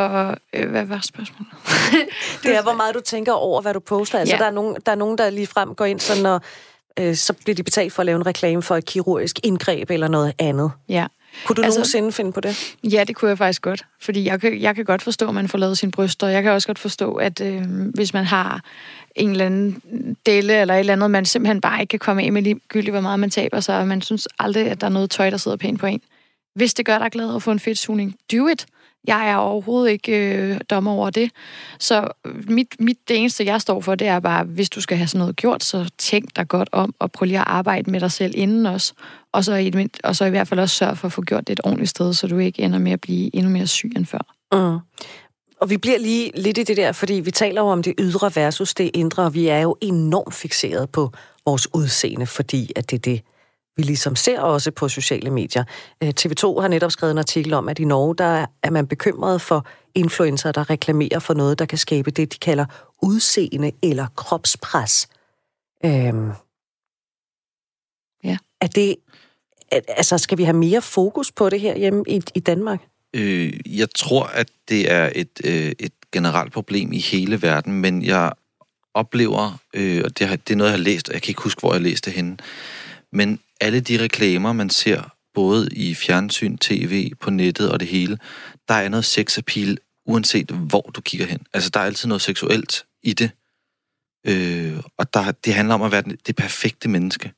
[0.54, 1.52] øh, hvad var spørgsmålet?
[2.42, 4.18] Det er, hvor meget du tænker over, hvad du poster.
[4.18, 4.38] Altså, Ja.
[4.38, 6.40] der, er nogen, der er nogen, der lige frem går ind, sådan, og
[6.98, 10.08] øh, så bliver de betalt for at lave en reklame for et kirurgisk indgreb eller
[10.08, 10.70] noget andet.
[10.88, 11.06] ja.
[11.44, 12.76] Kunne du altså, nogensinde finde på det?
[12.84, 13.84] Ja, det kunne jeg faktisk godt.
[14.00, 16.26] Fordi jeg kan, jeg kan godt forstå, at man får lavet sine bryster.
[16.26, 17.62] Jeg kan også godt forstå, at øh,
[17.94, 18.60] hvis man har
[19.14, 22.32] en eller anden delle eller et eller andet, man simpelthen bare ikke kan komme af
[22.32, 25.10] med ligegyldigt, hvor meget man taber sig, og man synes aldrig, at der er noget
[25.10, 26.00] tøj, der sidder pænt på en.
[26.54, 28.66] Hvis det gør dig glad at få en fedtsugning, do it.
[29.06, 31.30] Jeg er overhovedet ikke øh, dommer over det.
[31.78, 34.96] Så øh, mit, mit, det eneste, jeg står for, det er bare, hvis du skal
[34.96, 38.00] have sådan noget gjort, så tænk dig godt om, og prøv lige at arbejde med
[38.00, 38.92] dig selv inden også.
[39.32, 39.72] Og så, i,
[40.04, 42.12] og så i hvert fald også sørge for at få gjort det et ordentligt sted,
[42.12, 44.34] så du ikke ender med at blive endnu mere syg end før.
[44.52, 44.78] Mm.
[45.60, 48.30] Og vi bliver lige lidt i det der, fordi vi taler jo om det ydre
[48.34, 51.12] versus det indre, og vi er jo enormt fixeret på
[51.46, 53.22] vores udseende, fordi at det er det,
[53.76, 55.64] vi ligesom ser også på sociale medier.
[56.02, 59.40] Øh, TV2 har netop skrevet en artikel om, at i Norge, der er man bekymret
[59.40, 62.66] for influencer, der reklamerer for noget, der kan skabe det, de kalder
[63.02, 65.08] udseende eller kropspres.
[65.84, 66.30] Øhm.
[68.24, 68.36] Ja.
[68.60, 68.96] Er det,
[69.70, 72.80] altså, skal vi have mere fokus på det her hjemme i, i Danmark?
[73.14, 78.04] Øh, jeg tror, at det er et, øh, et generelt problem i hele verden, men
[78.04, 78.32] jeg
[78.94, 81.42] oplever, øh, og det, har, det er noget, jeg har læst, og jeg kan ikke
[81.42, 82.36] huske, hvor jeg læste det henne,
[83.12, 88.18] men alle de reklamer, man ser, både i fjernsyn, tv, på nettet og det hele,
[88.68, 91.40] der er noget sexappeal, uanset hvor du kigger hen.
[91.52, 93.30] Altså, der er altid noget seksuelt i det.
[94.26, 97.32] Øh, og der, det handler om at være det perfekte menneske.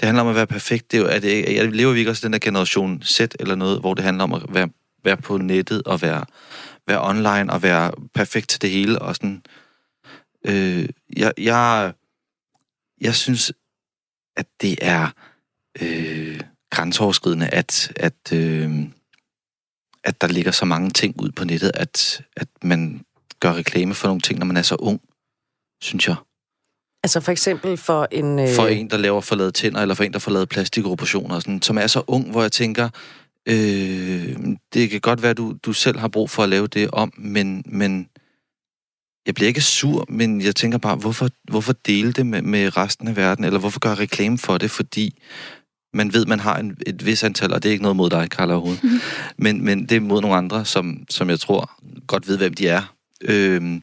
[0.00, 0.90] Det handler om at være perfekt.
[0.90, 3.20] Det er jo, at det, jeg lever vi ikke også i den der generation Z
[3.20, 4.68] eller noget, hvor det handler om at være,
[5.04, 6.24] være på nettet og være,
[6.86, 8.98] være online og være perfekt til det hele.
[8.98, 9.42] Og sådan,
[10.46, 11.92] øh, jeg, jeg,
[13.00, 13.52] jeg synes,
[14.40, 15.08] at det er
[15.82, 18.70] øh, grænseoverskridende, at, at, øh,
[20.04, 23.04] at der ligger så mange ting ud på nettet, at, at man
[23.40, 25.00] gør reklame for nogle ting, når man er så ung,
[25.82, 26.16] synes jeg.
[27.04, 28.38] Altså for eksempel for en...
[28.38, 28.48] Øh...
[28.54, 31.62] For en, der laver forladet tænder, eller for en, der får lavet plastikoperationer, og sådan,
[31.62, 32.88] som er så ung, hvor jeg tænker,
[33.48, 34.36] øh,
[34.74, 37.62] det kan godt være, du, du selv har brug for at lave det om, men,
[37.66, 38.08] men
[39.26, 43.08] jeg bliver ikke sur, men jeg tænker bare, hvorfor, hvorfor dele det med, med resten
[43.08, 45.22] af verden, eller hvorfor gøre reklame for det, fordi
[45.94, 48.30] man ved, man har en, et vis antal, og det er ikke noget mod dig,
[48.30, 48.82] Karl, overhovedet,
[49.38, 51.70] men, men det er mod nogle andre, som, som jeg tror
[52.06, 52.94] godt ved, hvem de er.
[53.20, 53.80] Øh,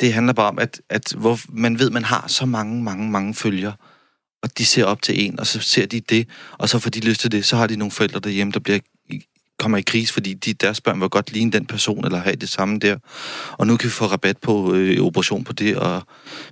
[0.00, 3.34] det handler bare om, at, at hvor man ved, man har så mange, mange, mange
[3.34, 3.74] følgere,
[4.42, 7.00] og de ser op til en, og så ser de det, og så får de
[7.00, 8.78] lyst til det, så har de nogle forældre derhjemme, der bliver
[9.58, 12.48] kommer i kris, fordi de, deres børn var godt ligne den person, eller have det
[12.48, 12.98] samme der.
[13.52, 16.02] Og nu kan vi få rabat på øh, operation på det, og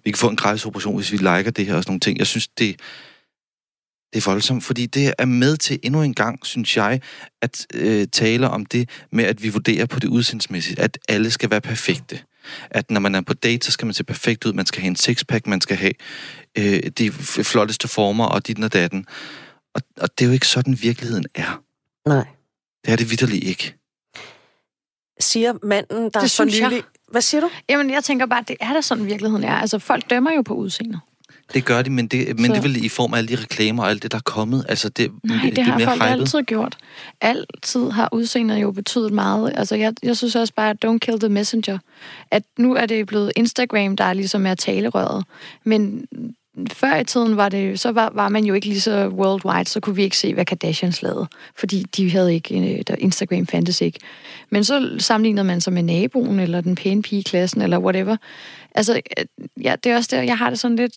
[0.04, 2.18] vi kan få en gratis operation, hvis vi liker det her og sådan nogle ting.
[2.18, 2.80] Jeg synes, det,
[4.12, 7.00] det er voldsomt, fordi det er med til endnu en gang, synes jeg,
[7.42, 11.50] at øh, tale om det med, at vi vurderer på det udsendsmæssigt, at alle skal
[11.50, 12.20] være perfekte.
[12.70, 14.88] At når man er på date, så skal man se perfekt ud, man skal have
[14.88, 15.92] en sixpack, man skal have
[16.58, 17.12] øh, de
[17.44, 19.06] flotteste former og dit og datten.
[19.74, 21.62] Og, og det er jo ikke sådan, virkeligheden er.
[22.08, 22.24] Nej.
[22.84, 23.74] Det er det vidderligt ikke.
[25.20, 26.68] Siger manden, der Det for synes jeg.
[26.70, 26.82] nylig...
[27.10, 27.50] Hvad siger du?
[27.68, 29.54] Jamen, jeg tænker bare, det er da sådan, virkeligheden er.
[29.54, 31.00] Altså, folk dømmer jo på udseendet.
[31.54, 33.42] Det gør de, men det, men Så- det er vel i form af alle de
[33.42, 34.64] reklamer og alt det, der er kommet.
[34.68, 36.10] Altså, det, Nej, det, det har mere folk hypet.
[36.20, 36.76] altid gjort.
[37.20, 39.52] Altid har udseendet jo betydet meget.
[39.56, 41.78] Altså, jeg, jeg synes også bare, at don't kill the messenger.
[42.30, 45.24] At nu er det blevet Instagram, der ligesom er talerøret.
[45.64, 46.06] Men
[46.72, 49.80] før i tiden var det, så var, var man jo ikke lige så worldwide, så
[49.80, 51.26] kunne vi ikke se, hvad Kardashians lavede.
[51.56, 54.00] Fordi de havde ikke, øh, der Instagram fandtes ikke.
[54.50, 58.16] Men så sammenlignede man sig med naboen, eller den pæne pige i klassen, eller whatever.
[58.74, 59.24] Altså, øh,
[59.64, 60.92] ja, det er også der, jeg har det sådan lidt,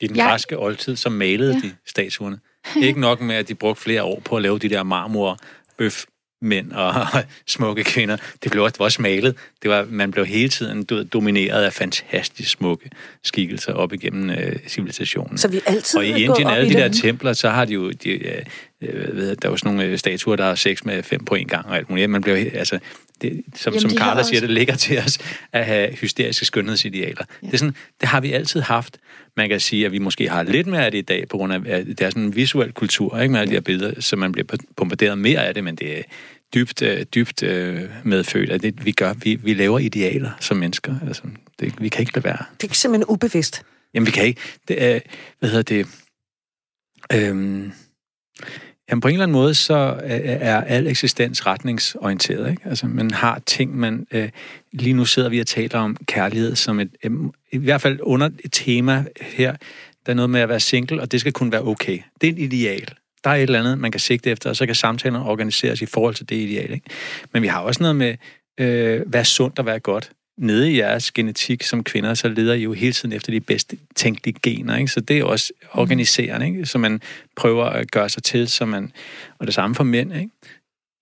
[0.00, 1.60] I den Jeg- græske oldtid, så malede Ja.
[1.60, 2.38] de statuerne.
[2.82, 5.38] Ikke nok med, at de brugte flere år på at lave de der marmor
[5.78, 6.04] bøf
[6.44, 6.94] mænd og
[7.46, 8.16] smukke kvinder.
[8.42, 9.34] Det blev også, også malet.
[9.62, 12.90] Det var, man blev hele tiden du domineret af fantastisk smukke
[13.22, 15.38] skikkelser op igennem øh, civilisationen.
[15.38, 16.92] Så vi altid og i Indien, alle de der den.
[16.96, 17.90] templer, så har de jo...
[17.90, 18.42] De, øh,
[18.82, 21.34] øh, ved, der er jo sådan nogle øh, statuer, der har sex med fem på
[21.34, 22.10] en gang og alt muligt.
[22.10, 22.78] Man bliver, he- altså,
[23.22, 25.18] det, som, Jamen, som de Carla siger, også- det ligger til os
[25.52, 27.24] at have hysteriske skønhedsidealer.
[27.42, 27.46] Ja.
[27.46, 28.98] Det, er sådan, det har vi altid haft.
[29.36, 31.52] Man kan sige, at vi måske har lidt mere af det i dag, på grund
[31.52, 34.16] af, at det er sådan en visuel kultur, ikke med alle de her billeder, så
[34.16, 36.02] man bliver bombarderet mere af det, men det er
[36.54, 39.12] dybt, øh, dybt øh, medfødt, at det, vi gør.
[39.12, 40.94] Vi, vi laver idealer som mennesker.
[41.06, 41.22] Altså,
[41.60, 42.44] det, vi kan ikke lade være.
[42.60, 43.62] Det er simpelthen ubevidst.
[43.94, 44.40] Jamen, vi kan ikke.
[44.68, 45.00] Det er,
[45.38, 45.86] hvad hedder det?
[47.12, 47.72] Øhm,
[48.90, 52.50] jamen, på en eller anden måde, så er, al eksistens retningsorienteret.
[52.50, 52.62] Ikke?
[52.64, 54.06] Altså, man har ting, man...
[54.10, 54.28] Øh,
[54.72, 56.90] lige nu sidder vi og taler om kærlighed som et...
[57.04, 57.12] Øh,
[57.52, 59.56] I hvert fald under et tema her,
[60.06, 61.98] der er noget med at være single, og det skal kunne være okay.
[62.20, 62.94] Det er et ideal.
[63.24, 65.86] Der er et eller andet, man kan sigte efter, og så kan samtalerne organiseres i
[65.86, 66.72] forhold til det ideal.
[66.72, 66.86] Ikke?
[67.32, 68.16] Men vi har også noget med,
[68.60, 72.62] øh, være sundt og være godt nede i jeres genetik som kvinder, så leder I
[72.62, 74.76] jo hele tiden efter de bedste tænkelige gener.
[74.76, 74.92] Ikke?
[74.92, 76.66] Så det er også organiserende, ikke?
[76.66, 77.00] så man
[77.36, 78.92] prøver at gøre sig til, så man,
[79.38, 80.16] og det samme for mænd.
[80.16, 80.30] Ikke?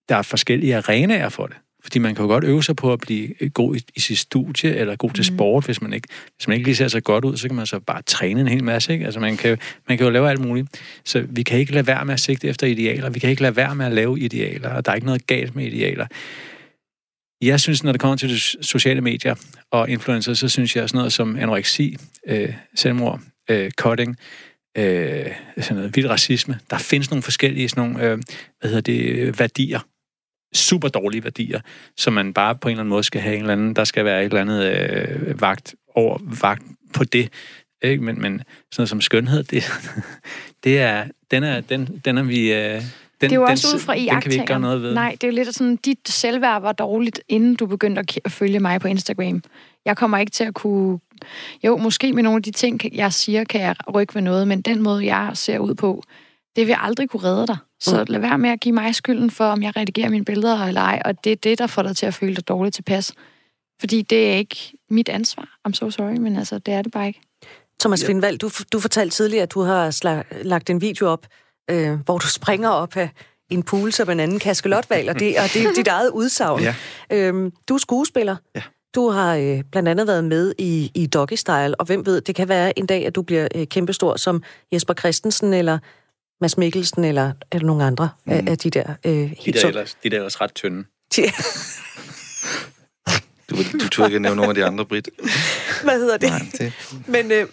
[0.08, 1.56] Der er forskellige arenaer for det.
[1.82, 4.74] Fordi man kan jo godt øve sig på at blive god i, i sit studie,
[4.74, 7.36] eller god til sport, hvis man ikke, hvis man ikke lige ser så godt ud,
[7.36, 8.92] så kan man så bare træne en hel masse.
[8.92, 9.04] Ikke?
[9.04, 10.68] Altså man kan, man kan jo lave alt muligt.
[11.04, 13.10] Så vi kan ikke lade være med at sigte efter idealer.
[13.10, 15.56] Vi kan ikke lade være med at lave idealer, og der er ikke noget galt
[15.56, 16.06] med idealer.
[17.42, 19.34] Jeg synes, når det kommer til de sociale medier
[19.70, 24.16] og influencer, så synes jeg sådan noget som anoreksi, øh, selvmord, øh, cutting,
[24.78, 25.26] øh,
[25.60, 26.58] sådan noget vild racisme.
[26.70, 28.18] Der findes nogle forskellige sådan nogle, øh,
[28.60, 29.80] hvad hedder det, værdier,
[30.54, 31.60] super dårlige værdier,
[31.96, 34.04] som man bare på en eller anden måde skal have en eller anden, der skal
[34.04, 36.62] være et eller andet øh, vagt over vagt
[36.92, 37.28] på det.
[37.82, 38.02] Ikke?
[38.02, 38.44] Men, men sådan
[38.78, 39.64] noget som skønhed, det,
[40.64, 42.52] det er, den er, den, den er vi...
[42.52, 42.82] Øh,
[43.20, 44.94] den, det er jo den, også ud fra den kan vi ikke gøre noget ved.
[44.94, 48.32] Nej, det er jo lidt sådan, dit selvværd var dårligt, inden du begyndte at, at
[48.32, 49.42] følge mig på Instagram.
[49.84, 50.98] Jeg kommer ikke til at kunne...
[51.64, 54.62] Jo, måske med nogle af de ting, jeg siger, kan jeg rykke ved noget, men
[54.62, 56.02] den måde, jeg ser ud på,
[56.56, 57.56] det vil aldrig kunne redde dig.
[57.82, 58.04] Så Mm.
[58.08, 61.02] lad være med at give mig skylden for, om jeg redigerer mine billeder eller ej,
[61.04, 63.12] og det er det, der får dig til at føle dig dårligt tilpas.
[63.80, 64.56] Fordi det er ikke
[64.90, 65.48] mit ansvar.
[65.68, 67.20] I'm so sorry, men altså, det er det bare ikke.
[67.80, 71.26] Thomas Findvald, du, du fortalte tidligere, at du har sla- lagt en video op,
[71.70, 73.10] øh, hvor du springer op af
[73.50, 76.62] en pool som en anden kaskelotval, og det, og det er dit eget udsagn.
[76.62, 76.74] Ja.
[77.10, 78.36] Øhm, du er skuespiller.
[78.54, 78.62] Ja.
[78.94, 82.34] Du har øh, blandt andet været med i, i Doggy Style, og hvem ved, det
[82.34, 84.42] kan være en dag, at du bliver øh, kæmpestor som
[84.72, 85.78] Jesper Christensen, eller
[86.42, 88.32] Mads Mikkelsen, eller, eller nogle andre mm.
[88.32, 90.84] af, af de der øh, De der, så- ellers, de der ellers ret tynde.
[91.16, 91.22] De,
[93.50, 95.08] Du, du turde ikke nævne nogle af de andre, Britt.
[95.84, 96.28] hvad hedder det?
[96.28, 96.72] Nej, det...
[97.06, 97.46] Men, øh,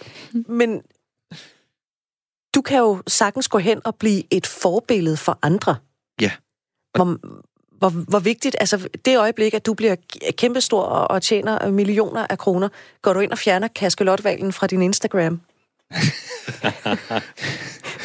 [0.47, 0.81] men
[2.55, 5.75] du kan jo sagtens gå hen og blive et forbillede for andre.
[6.21, 6.31] Ja.
[6.95, 7.17] Hvor,
[7.77, 9.95] hvor, hvor vigtigt, altså det øjeblik, at du bliver
[10.37, 12.69] kæmpestor og, og tjener millioner af kroner,
[13.01, 15.41] går du ind og fjerner kaskelotvalen fra din Instagram?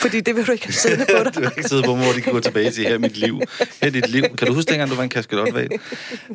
[0.03, 1.35] Fordi det vil du ikke have siddende på dig.
[1.35, 3.41] du har ikke siddet på mig, hvor de kan gå tilbage til her mit liv.
[3.83, 4.23] Her dit liv.
[4.23, 5.69] Kan du huske dengang, du var en kaskelotval?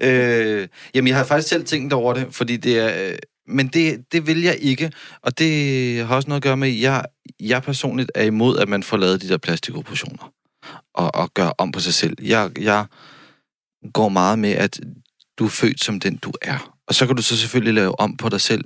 [0.01, 3.09] øh, jamen, jeg har faktisk selv tænkt over det, fordi det er...
[3.09, 6.67] Øh, men det, det vil jeg ikke, og det har også noget at gøre med,
[6.67, 7.05] at jeg,
[7.39, 10.31] jeg personligt er imod, at man får lavet de der plastikoperationer
[10.93, 12.17] og, og gør om på sig selv.
[12.21, 12.85] Jeg, jeg
[13.93, 14.79] går meget med, at
[15.39, 16.75] du er født som den, du er.
[16.89, 18.63] Og så kan du så selvfølgelig lave om på dig selv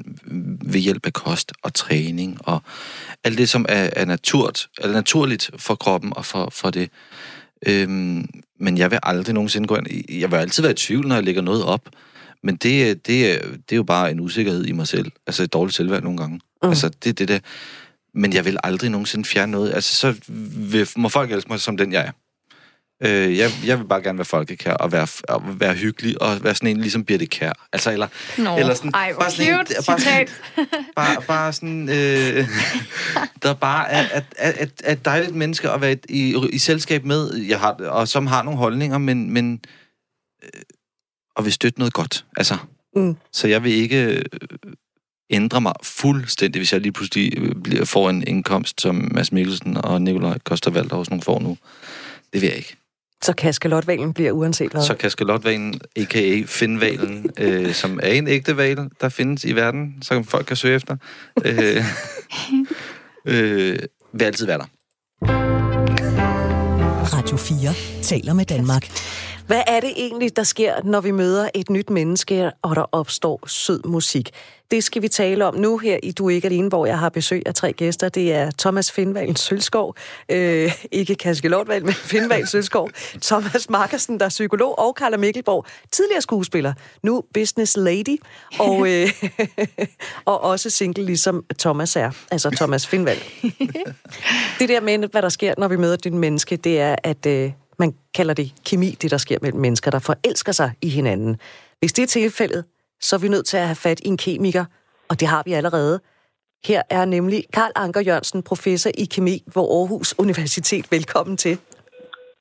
[0.62, 2.62] ved hjælp af kost og træning og
[3.24, 6.90] alt det, som er, er naturt, eller naturligt for kroppen og for, for det.
[7.68, 9.88] Øhm, men jeg vil aldrig nogensinde gå ind...
[10.10, 11.90] Jeg vil altid være i tvivl, når jeg lægger noget op.
[12.44, 15.12] Men det, det, det er jo bare en usikkerhed i mig selv.
[15.28, 16.40] Altså et dårligt selvværd nogle gange.
[16.64, 16.70] Mm.
[16.70, 17.40] Altså det er det der.
[18.14, 19.74] Men jeg vil aldrig nogensinde fjerne noget.
[19.74, 20.16] Altså så
[20.72, 22.12] vil, må folk elske mig som den, jeg er.
[23.04, 26.56] Øh, jeg, jeg vil bare gerne være folkekær og være, og være hyggelig og være
[26.56, 27.52] sådan en ligesom Birte Kær.
[27.74, 30.42] Altså, eller, Nå, eller sådan, ej, bare sådan en- cute bare sådan- citat.
[30.96, 32.48] bare, bare sådan, øh,
[33.44, 37.60] der bare er, er, er et dejligt menneske at være i, i selskab med, jeg
[37.60, 39.62] har, og som har nogle holdninger, men, men
[40.44, 40.62] øh,
[41.36, 42.26] og vil støtte noget godt.
[42.38, 42.58] Altså,
[42.96, 43.16] Mm.
[43.32, 44.22] Så jeg vil ikke øh,
[45.30, 49.78] ændre mig fuldstændig, hvis jeg lige pludselig øh, bliver, får en indkomst, som Mads Mikkelsen
[49.78, 51.58] og Nikolaj Koster Valdhaus nogle får nu.
[52.34, 52.76] Det vil jeg ikke.
[53.24, 54.82] Så kaskelotvalen bliver uanset hvad.
[54.82, 56.42] Så kaskelotvalen, a.k.a.
[56.46, 60.76] Finnvalen, øh, som er en ægte val, der findes i verden, som folk kan søge
[60.76, 60.98] efter,
[61.46, 61.86] øh,
[63.36, 63.80] øh,
[64.14, 64.66] vil altid være der.
[67.18, 68.88] Radio 4 taler med Danmark.
[69.48, 73.48] Hvad er det egentlig, der sker, når vi møder et nyt menneske, og der opstår
[73.48, 74.30] sød musik?
[74.74, 77.10] Det skal vi tale om nu her i Du er ikke alene, hvor jeg har
[77.10, 78.10] besøg af tre gæster.
[78.10, 79.96] Det er Thomas Findvalen Sølskov,
[80.30, 82.90] øh, ikke Kaskelortvald, men Findvalen Sølskov,
[83.22, 88.18] Thomas Markersen, der er psykolog, og Carla Mikkelborg, tidligere skuespiller, nu business lady,
[88.60, 89.10] og, øh,
[90.26, 93.20] og også single, ligesom Thomas er, altså Thomas Findvald.
[94.60, 97.52] det der med, hvad der sker, når vi møder nyt menneske, det er, at øh,
[97.80, 101.38] man kalder det kemi, det der sker mellem mennesker, der forelsker sig i hinanden.
[101.80, 102.64] Hvis det er tilfældet,
[103.08, 104.66] så er vi nødt til at have fat i en kemiker,
[105.10, 106.00] og det har vi allerede.
[106.68, 110.86] Her er nemlig Karl Anker Jørgensen, professor i kemi ved Aarhus Universitet.
[110.92, 111.58] Velkommen til.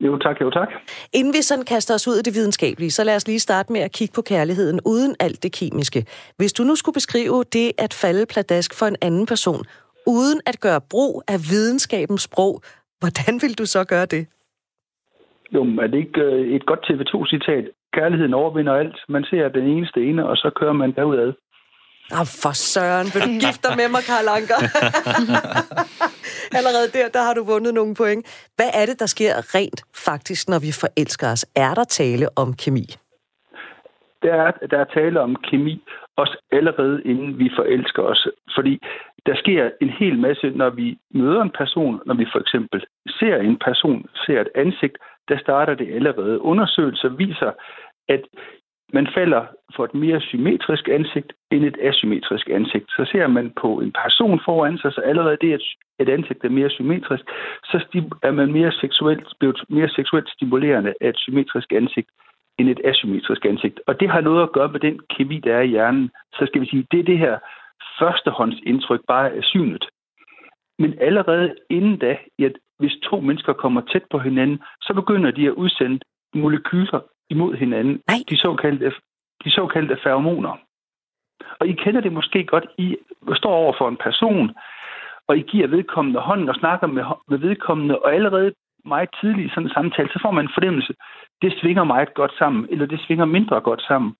[0.01, 0.68] Jo tak, jo tak.
[1.12, 3.81] Inden vi sådan kaster os ud i det videnskabelige, så lad os lige starte med
[3.81, 6.07] at kigge på kærligheden uden alt det kemiske.
[6.37, 9.64] Hvis du nu skulle beskrive det at falde pladask for en anden person,
[10.07, 12.62] uden at gøre brug af videnskabens sprog,
[13.01, 14.27] hvordan vil du så gøre det?
[15.55, 17.64] Jo, er det ikke øh, et godt TV2-citat?
[17.92, 18.96] Kærligheden overvinder alt.
[19.09, 21.33] Man ser den eneste ene, og så kører man derudad.
[22.18, 24.59] Ah, for søren, vil du gifte dig med mig, Karl Anker?
[26.59, 28.22] Allerede der, der har du vundet nogle point.
[28.57, 31.44] Hvad er det, der sker rent faktisk, når vi forelsker os?
[31.57, 32.87] Er der tale om kemi?
[34.22, 35.83] Der er, der er tale om kemi,
[36.16, 38.28] også allerede inden vi forelsker os.
[38.57, 38.81] Fordi
[39.26, 43.37] der sker en hel masse, når vi møder en person, når vi for eksempel ser
[43.37, 44.96] en person, ser et ansigt,
[45.28, 46.40] der starter det allerede.
[46.40, 47.50] Undersøgelser viser,
[48.08, 48.22] at
[48.92, 52.90] man falder for et mere symmetrisk ansigt end et asymmetrisk ansigt.
[52.90, 55.62] Så ser man på en person foran sig, så allerede det, at
[55.98, 57.24] et ansigt er mere symmetrisk,
[57.64, 57.76] så
[58.22, 62.08] er man mere seksuelt, blevet mere seksuelt stimulerende af et symmetrisk ansigt
[62.58, 63.80] end et asymmetrisk ansigt.
[63.86, 66.10] Og det har noget at gøre med den kemi, der er i hjernen.
[66.32, 67.38] Så skal vi sige, det er det her
[67.98, 69.84] førstehåndsindtryk bare af synet.
[70.78, 75.46] Men allerede inden da, ja, hvis to mennesker kommer tæt på hinanden, så begynder de
[75.46, 76.00] at udsende
[76.34, 77.00] molekyler
[77.35, 77.95] imod hinanden.
[78.09, 78.18] Nej.
[78.31, 78.92] De såkaldte,
[79.45, 80.55] de såkaldte feromoner.
[81.61, 82.66] Og I kender det måske godt.
[82.79, 82.97] I
[83.35, 84.55] står over for en person,
[85.29, 88.53] og I giver vedkommende hånden og snakker med, med vedkommende, og allerede
[88.85, 90.95] meget tidligt i sådan en samtale, så får man en fornemmelse,
[91.42, 94.14] det svinger meget godt sammen, eller det svinger mindre godt sammen.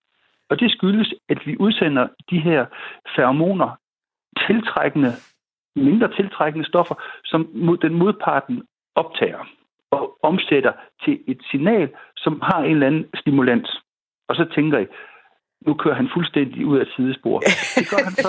[0.51, 2.66] Og det skyldes, at vi udsender de her
[3.16, 3.70] feromoner,
[4.46, 5.12] tiltrækkende,
[5.77, 6.94] mindre tiltrækkende stoffer,
[7.25, 7.40] som
[7.83, 8.62] den modparten
[8.94, 9.44] optager
[9.92, 10.72] og omsætter
[11.05, 13.70] til et signal, som har en eller anden stimulans.
[14.28, 14.87] Og så tænker I,
[15.66, 17.38] nu kører han fuldstændig ud af sidespor.
[17.78, 18.28] Det gør han så,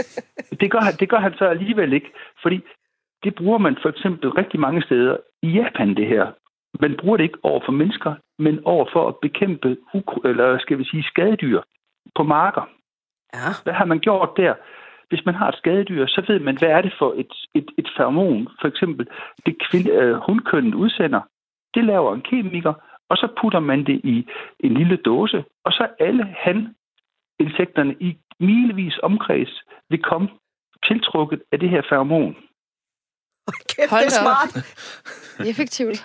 [0.60, 2.10] det gør, det gør han så alligevel ikke,
[2.42, 2.60] fordi
[3.24, 6.26] det bruger man for eksempel rigtig mange steder i Japan, det her.
[6.80, 9.76] Man bruger det ikke over for mennesker, men over for at bekæmpe
[10.24, 11.60] eller skal vi sige skadedyr.
[12.16, 12.64] på marker.
[13.34, 13.50] Ja.
[13.64, 14.54] Hvad har man gjort der?
[15.08, 17.88] Hvis man har et skadedyr, så ved man, hvad er det for et, et, et
[17.96, 18.48] feromon.
[18.60, 19.06] For eksempel
[19.46, 21.20] det kvinde, øh, hundkønnet udsender.
[21.74, 22.74] Det laver en kemiker,
[23.08, 24.26] og så putter man det i
[24.60, 26.74] en lille dåse, og så alle han
[27.40, 30.28] insekterne i milevis omkreds vil komme
[30.88, 32.36] tiltrukket af det her feromon.
[33.68, 34.50] Kæft, Hold det er smart.
[35.50, 35.98] Effektivt.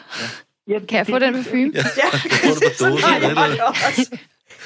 [0.67, 1.71] Ja, Kan jeg få den parfume?
[1.75, 2.11] Ja, jeg
[2.43, 4.19] får det på dåsen.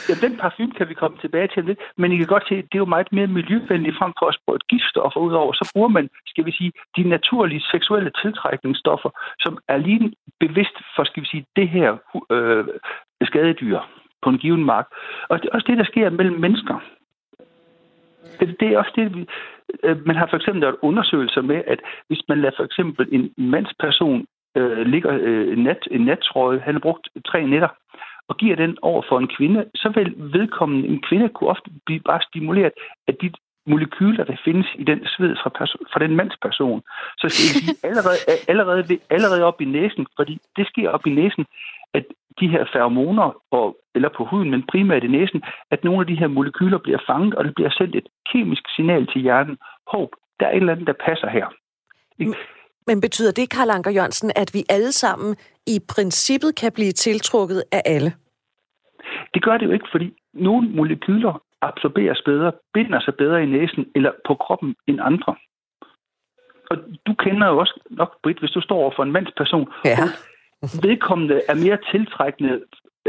[0.09, 2.55] Jeg Ja, den parfume kan vi komme tilbage til lidt, men I kan godt se,
[2.55, 5.53] at det er jo meget mere miljøvenligt frem for at sprøjte giftstoffer ud over.
[5.53, 11.03] Så bruger man, skal vi sige, de naturlige seksuelle tiltrækningsstoffer, som er lige bevidst for,
[11.03, 11.97] skal vi sige, det her
[12.31, 12.65] øh,
[13.23, 13.79] skadedyr
[14.23, 14.87] på en given mark.
[15.29, 16.75] Og det er også det, der sker mellem mennesker.
[18.39, 19.27] Det, det er også det, vi,
[19.83, 23.33] øh, man har for eksempel lavet undersøgelser med, at hvis man lader for eksempel en
[23.37, 24.25] mandsperson
[24.57, 27.69] øh, ligger øh, nat, en nattrøje, han har brugt tre nætter,
[28.29, 31.99] og giver den over for en kvinde, så vil vedkommende, en kvinde kunne ofte blive
[31.99, 32.71] bare stimuleret
[33.07, 33.31] af de
[33.67, 36.81] molekyler, der findes i den sved fra, perso- fra den mandsperson.
[37.17, 41.07] Så skal jeg sige, allerede, allerede, ved- allerede op i næsen, fordi det sker op
[41.07, 41.45] i næsen,
[41.93, 42.05] at
[42.39, 46.15] de her feromoner, og, eller på huden, men primært i næsen, at nogle af de
[46.15, 49.57] her molekyler bliver fanget, og det bliver sendt et kemisk signal til hjernen.
[49.87, 50.09] Håb,
[50.39, 51.47] der er et eller andet, der passer her.
[52.19, 52.33] Ikke?
[52.87, 55.35] Men betyder det, Karl Anker Jørgensen, at vi alle sammen
[55.67, 58.13] i princippet kan blive tiltrukket af alle?
[59.33, 63.85] Det gør det jo ikke, fordi nogle molekyler absorberes bedre, binder sig bedre i næsen
[63.95, 65.35] eller på kroppen end andre.
[66.69, 69.97] Og du kender jo også nok, Britt, hvis du står over for en mandsperson, Ja.
[70.87, 72.61] vedkommende er mere tiltrækkende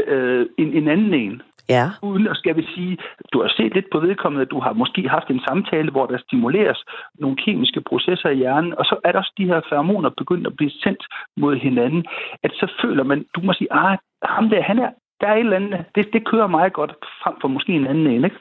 [0.07, 1.41] øh, end en anden en.
[1.69, 1.85] Ja.
[2.01, 2.97] Uden at skal vi sige,
[3.33, 6.83] du har set lidt på vedkommende, du har måske haft en samtale, hvor der stimuleres
[7.19, 10.55] nogle kemiske processer i hjernen, og så er der også de her feromoner begyndt at
[10.55, 11.03] blive sendt
[11.37, 12.05] mod hinanden,
[12.43, 14.89] at så føler man, du må sige, ah, ham der, han er,
[15.21, 18.07] der er et eller andet, det, det kører meget godt frem for måske en anden
[18.07, 18.39] en, ikke?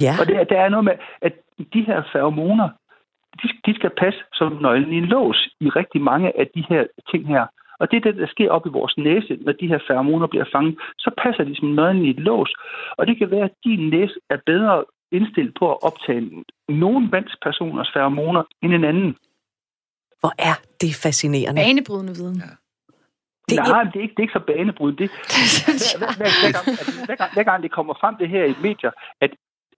[0.00, 0.12] Ja.
[0.20, 1.32] Og det, der er noget med, at
[1.74, 2.68] de her feromoner,
[3.42, 6.84] de, de skal passe som nøglen i en lås i rigtig mange af de her
[7.10, 7.46] ting her.
[7.84, 10.44] Og det er det, der sker op i vores næse, når de her feromoner bliver
[10.54, 10.74] fanget.
[10.98, 12.52] Så passer de som nøglen i et lås.
[12.98, 16.20] Og det kan være, at din næse er bedre indstillet på at optage
[16.68, 19.16] nogle mandspersoners feromoner end en anden.
[20.20, 21.60] Hvor er det fascinerende.
[21.62, 22.34] Banebrydende viden.
[22.34, 22.50] Det
[23.50, 24.92] Det er- Nej, men det er ikke, det er ikke så banebrud.
[24.92, 25.10] Det,
[26.00, 28.54] hver, hver, hver, gang, at, hver, gang, hver gang det kommer frem det her i
[28.62, 28.90] medier,
[29.24, 29.30] at,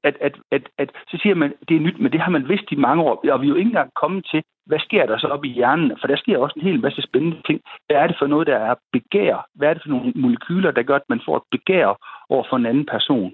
[0.08, 2.68] at, at, at, at så siger man, det er nyt, men det har man vidst
[2.72, 5.26] i mange år, og vi er jo ikke engang kommet til, hvad sker der så
[5.26, 5.92] op i hjernen?
[6.00, 7.60] For der sker også en hel masse spændende ting.
[7.86, 9.46] Hvad er det for noget, der er begær?
[9.54, 11.86] Hvad er det for nogle molekyler, der gør, at man får et begær
[12.28, 13.30] over for en anden person?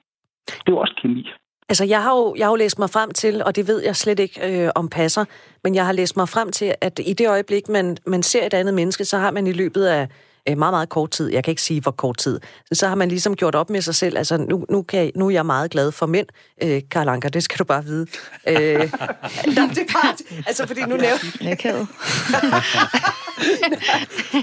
[0.46, 1.30] Det er jo også kemi.
[1.68, 3.96] Altså, jeg har, jo, jeg har jo læst mig frem til, og det ved jeg
[3.96, 5.24] slet ikke øh, om passer,
[5.64, 8.54] men jeg har læst mig frem til, at i det øjeblik, man, man ser et
[8.54, 10.08] andet menneske, så har man i løbet af
[10.48, 12.40] øh, meget, meget kort tid, jeg kan ikke sige, hvor kort tid,
[12.72, 15.26] så har man ligesom gjort op med sig selv, altså nu, nu, kan jeg, nu
[15.26, 16.26] er jeg meget glad for mænd,
[16.64, 18.06] øh, Karl Anker, det skal du bare vide.
[18.48, 18.54] Øh,
[19.56, 20.12] nej, det er bare,
[20.46, 21.74] altså fordi nu nævner Jeg kan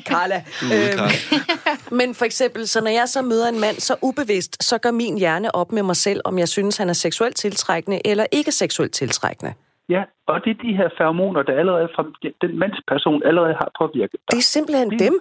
[0.06, 0.44] Carla.
[0.60, 1.12] Carl.
[1.92, 5.18] men for eksempel, så når jeg så møder en mand, så ubevidst, så gør min
[5.18, 8.94] hjerne op med mig selv, om jeg synes, han er seksuelt tiltrækkende eller ikke seksuelt
[8.94, 9.54] tiltrækkende.
[9.90, 13.72] Ja, og det er de her feromoner, der allerede fra den- den mandsperson allerede har
[13.80, 14.32] påvirket dig.
[14.32, 15.20] Det er simpelthen Det- dem.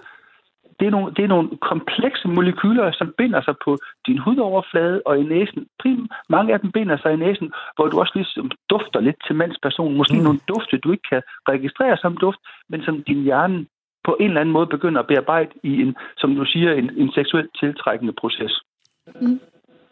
[0.79, 5.19] Det er, nogle, det er nogle komplekse molekyler, som binder sig på din hudoverflade og
[5.19, 5.67] i næsen.
[5.79, 9.35] Prim, mange af dem binder sig i næsen, hvor du også ligesom dufter lidt til
[9.35, 9.97] mandspersonen.
[9.97, 10.23] Måske mm.
[10.23, 12.39] nogle dufte, du ikke kan registrere som duft,
[12.69, 13.65] men som din hjerne
[14.03, 17.11] på en eller anden måde begynder at bearbejde i en, som du siger, en, en
[17.11, 18.53] seksuelt tiltrækkende proces.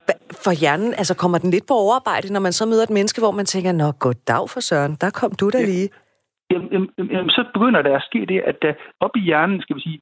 [0.08, 3.21] Hva- For hjernen, altså kommer den lidt på overarbejde, når man så møder et menneske,
[3.21, 5.89] hvor man tænker, nå, goddag for søren, der kom du da lige.
[6.52, 9.76] Jamen, jamen, jamen, så begynder der at ske det, at der op i hjernen, skal
[9.76, 10.00] vi sige,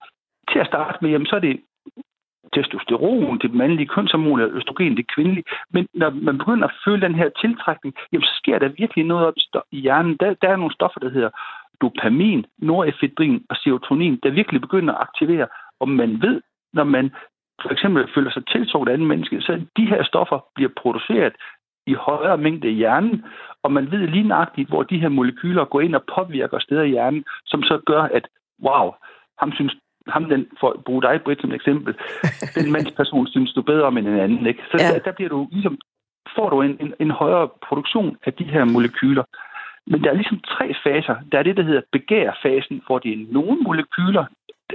[0.52, 1.62] til at starte med, jamen, så er det
[2.54, 5.46] testosteron, det mandlige kønshormon, eller østrogen, det kvindelige.
[5.74, 9.26] Men når man begynder at føle den her tiltrækning, jamen, så sker der virkelig noget
[9.28, 9.34] op
[9.72, 10.18] i hjernen.
[10.20, 11.30] Der, der er nogle stoffer, der hedder
[11.82, 15.48] dopamin, norepinefrin og serotonin, der virkelig begynder at aktivere.
[15.80, 16.42] Og man ved,
[16.74, 17.12] når man
[17.62, 21.34] for eksempel føler sig tiltrukket af anden menneske, så de her stoffer bliver produceret
[21.88, 23.26] i højere mængde i hjernen,
[23.64, 26.90] og man ved lige nøjagtigt, hvor de her molekyler går ind og påvirker steder i
[26.90, 28.28] hjernen, som så gør, at
[28.64, 28.92] wow,
[29.40, 29.76] ham synes
[30.08, 31.96] ham den, for at bruge dig, Britt, som et eksempel,
[32.56, 34.48] den mandsperson synes du bedre om end en anden.
[34.48, 34.64] Ikke?
[34.72, 34.86] Så Ja.
[34.86, 34.94] ja.
[34.94, 35.78] der, der, bliver du ligesom,
[36.36, 39.24] får du en, en, en højere produktion af de her molekyler.
[39.88, 41.16] Men der er ligesom tre faser.
[41.32, 44.26] Der er det, der hedder begærfasen, hvor det er nogle molekyler,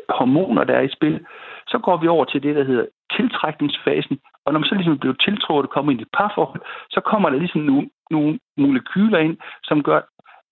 [0.08, 1.26] hormoner, der er i spil.
[1.68, 4.18] Så går vi over til det, der hedder tiltrækningsfasen.
[4.44, 7.30] Og når man så ligesom bliver tiltrukket og kommer ind i et parforhold, så kommer
[7.30, 10.00] der ligesom nogle, nogle molekyler ind, som gør,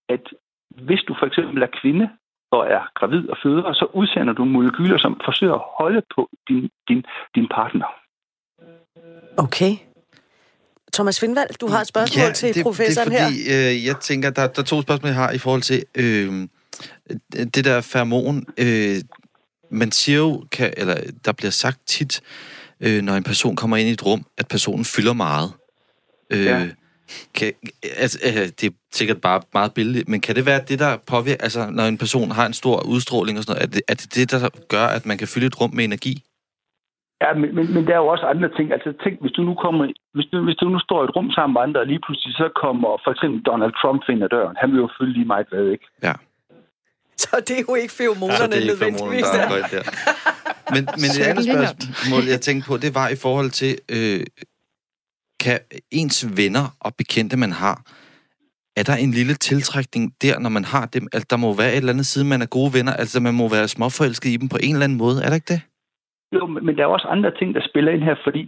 [0.09, 0.23] at
[0.87, 2.09] hvis du for eksempel er kvinde
[2.51, 6.69] og er gravid og føder, så udsender du molekyler, som forsøger at holde på din,
[6.87, 7.03] din,
[7.35, 7.85] din partner.
[9.37, 9.73] Okay.
[10.93, 13.27] Thomas Findvald, du har et spørgsmål ja, til det, professoren det er her.
[13.29, 16.47] fordi, Øh, jeg tænker, der, der er to spørgsmål, jeg har i forhold til øh,
[17.53, 18.45] det der feromon.
[18.57, 18.95] Øh,
[19.71, 20.95] man siger jo, kan, eller
[21.25, 22.21] der bliver sagt tit,
[22.81, 25.51] øh, når en person kommer ind i et rum, at personen fylder meget.
[26.29, 26.67] Øh, Ja.
[27.33, 27.53] Kan,
[28.03, 31.43] altså, øh, det er sikkert bare meget billigt, men kan det være det, der påvirker,
[31.43, 34.15] altså når en person har en stor udstråling og sådan noget, er det, er det
[34.15, 36.23] det, der gør, at man kan fylde et rum med energi?
[37.23, 38.67] Ja, men, men, men der er jo også andre ting.
[38.75, 39.83] Altså tænk, hvis du nu kommer,
[40.15, 42.33] hvis du, hvis du nu står i et rum sammen med andre, og lige pludselig
[42.41, 44.55] så kommer for eksempel Donald Trump ind ad døren.
[44.61, 45.85] Han vil jo fylde lige meget hvad, ikke?
[46.07, 46.13] Ja.
[47.23, 49.27] Så det er jo ikke feromonerne er ikke nødvendigvis.
[49.35, 49.83] der ind der.
[50.73, 54.21] Men, men det andet spørgsmål, jeg tænkte på, det var i forhold til, øh,
[55.45, 55.59] kan
[55.91, 57.75] ens venner og bekendte, man har,
[58.79, 61.03] er der en lille tiltrækning der, når man har dem?
[61.13, 62.93] Altså, der må være et eller andet side, man er gode venner.
[63.01, 65.17] Altså, man må være småforelsket i dem på en eller anden måde.
[65.23, 65.61] Er der ikke det?
[66.35, 68.43] Jo, men men der er også andre ting, der spiller ind her, fordi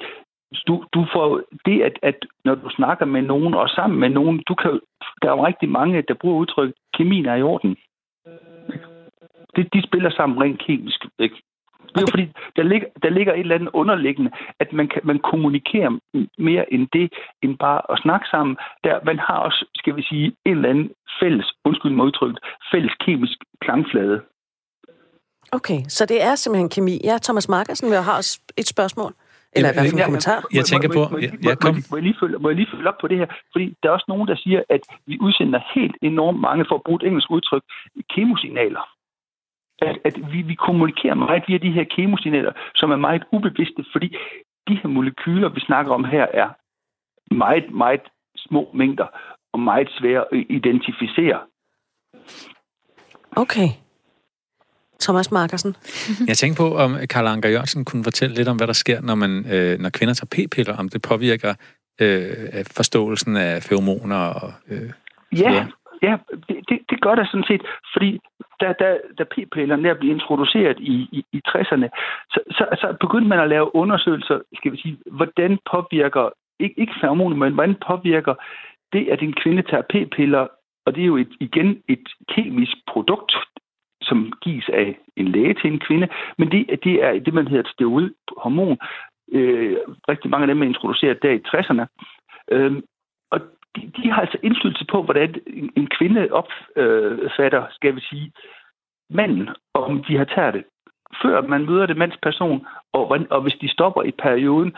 [0.67, 4.43] du, du får det, at, at når du snakker med nogen og sammen med nogen,
[4.47, 4.79] du kan,
[5.21, 7.75] der er jo rigtig mange, der bruger udtryk, kemien er i orden.
[9.55, 11.05] Det, de spiller sammen rent kemisk.
[11.19, 11.35] Ikke?
[11.93, 15.01] Det er jo fordi, der ligger, der ligger et eller andet underliggende, at man, kan,
[15.03, 15.91] man kommunikerer
[16.37, 17.13] mere end det,
[17.43, 18.57] end bare at snakke sammen.
[18.83, 20.89] Der, man har også, skal vi sige, en eller anden
[21.21, 22.39] fælles, undskyld mig udtrykket,
[22.71, 24.21] fælles kemisk klangflade.
[25.51, 27.01] Okay, så det er simpelthen kemi.
[27.03, 29.13] Ja, Thomas Markersen jeg har også et spørgsmål.
[29.55, 30.39] Eller i hvert fald en kommentar.
[30.53, 31.75] Jeg tænker må- på- må- må- ja, må- ja, kom.
[31.75, 33.27] må- Må jeg lige følge- må jeg lige følge op på det her?
[33.51, 36.83] Fordi der er også nogen, der siger, at vi udsender helt enormt mange, for at
[36.85, 37.63] bruge et engelsk udtryk,
[38.15, 38.83] kemosignaler.
[39.81, 44.07] At, at vi, vi kommunikerer meget via de her kemosignaler, som er meget ubevidste, fordi
[44.67, 46.49] de her molekyler, vi snakker om her, er
[47.35, 48.01] meget, meget
[48.37, 49.07] små mængder
[49.53, 51.39] og meget svære at identificere.
[53.35, 53.69] Okay.
[55.01, 55.75] Thomas Markersen.
[56.29, 59.15] Jeg tænker på, om Karl Anker Jørgensen kunne fortælle lidt om, hvad der sker, når,
[59.15, 61.53] man, øh, når kvinder tager p-piller, om det påvirker
[62.01, 64.53] øh, forståelsen af feromoner og...
[64.69, 64.91] Øh,
[65.37, 65.65] Ja,
[66.01, 66.17] Ja.
[66.49, 67.61] det, det, det gør der sådan set,
[67.93, 68.19] fordi
[68.61, 71.87] da, da, da p-pillerne der blev introduceret i, i, i 60'erne,
[72.33, 76.29] så, så, så begyndte man at lave undersøgelser, skal vi sige, hvordan påvirker,
[76.59, 78.35] ikke, ikke feromoner, men hvordan påvirker
[78.93, 80.47] det, at en kvinde tager p-piller,
[80.85, 83.35] og det er jo et, igen et kemisk produkt,
[84.01, 87.63] som gives af en læge til en kvinde, men det, det er det, man hedder
[87.63, 88.77] et steroidhormon.
[89.31, 89.77] Øh,
[90.09, 91.85] rigtig mange af dem er introduceret der i 60'erne.
[92.51, 92.81] Øh,
[93.75, 98.31] de, de har altså indflydelse på, hvordan en, en kvinde opfatter, skal vi sige,
[99.09, 100.63] manden, om de har taget det,
[101.21, 104.75] før man møder det mandsperson, og, og hvis de stopper i perioden,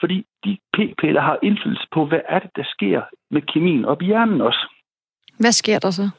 [0.00, 4.06] fordi de p-piller har indflydelse på, hvad er det, der sker med kemien op i
[4.06, 4.68] hjernen også.
[5.38, 6.10] Hvad sker der så?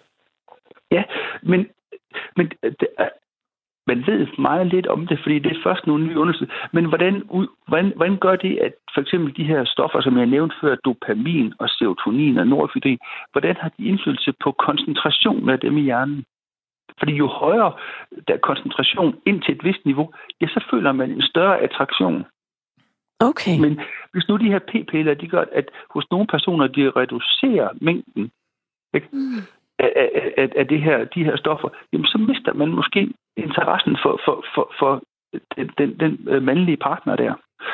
[0.91, 1.03] Ja,
[1.43, 1.67] men,
[2.37, 3.09] men det er,
[3.87, 6.67] man ved meget lidt om det, fordi det er først nogle nye undersøgelser.
[6.71, 7.23] Men hvordan,
[7.67, 11.53] hvordan, hvordan gør det, at for eksempel de her stoffer, som jeg nævnte før, dopamin
[11.59, 12.99] og serotonin og norepinefrin,
[13.31, 16.25] hvordan har de indflydelse på koncentrationen af dem i hjernen?
[16.99, 17.73] Fordi jo højere
[18.27, 22.25] der er koncentration ind til et vist niveau, ja, så føler man en større attraktion.
[23.19, 23.59] Okay.
[23.59, 23.79] Men
[24.11, 28.31] hvis nu de her p-piller, de gør, at hos nogle personer, de reducerer mængden
[28.93, 29.07] ikke?
[29.79, 33.97] Af, af, af, af det her, de her stoffer, jamen så mister man måske interessen
[34.03, 35.01] for, for, for, for
[35.57, 37.33] den, den, den øh, mandlige partner der.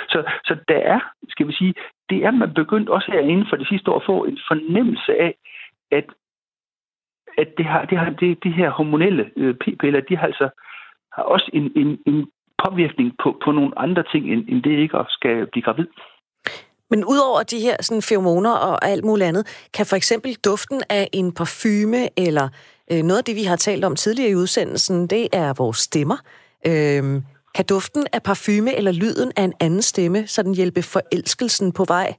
[0.10, 0.99] Så, så der er,
[1.30, 1.74] skal vi sige,
[2.10, 5.36] det er man begyndt også herinde for de sidste år at få en fornemmelse af,
[5.91, 6.05] at,
[7.38, 10.49] at det, har, det, har, det, de her hormonelle øh, p-piller, de har altså
[11.14, 12.28] har også en, en, en
[12.64, 15.88] påvirkning på, på nogle andre ting, end, end det ikke at skal blive gravid.
[16.89, 21.10] Men udover de her sådan, feromoner og alt muligt andet, kan for eksempel duften af
[21.14, 22.49] en parfume, eller
[22.91, 26.17] Øh, noget af det, vi har talt om tidligere i udsendelsen, det er vores stemmer.
[26.69, 27.17] Øhm,
[27.55, 32.09] kan duften af parfume eller lyden af en anden stemme sådan hjælpe forelskelsen på vej?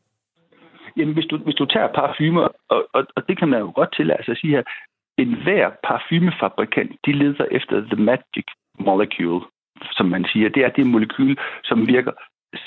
[0.97, 3.93] Jamen, hvis du, hvis du tager parfumer, og, og, og det kan man jo godt
[3.97, 4.63] tillade sig at sige her,
[5.19, 8.47] en hver parfumefabrikant, de leder efter the magic
[8.79, 9.41] molecule,
[9.97, 10.49] som man siger.
[10.49, 12.13] Det er det molekyl, som virker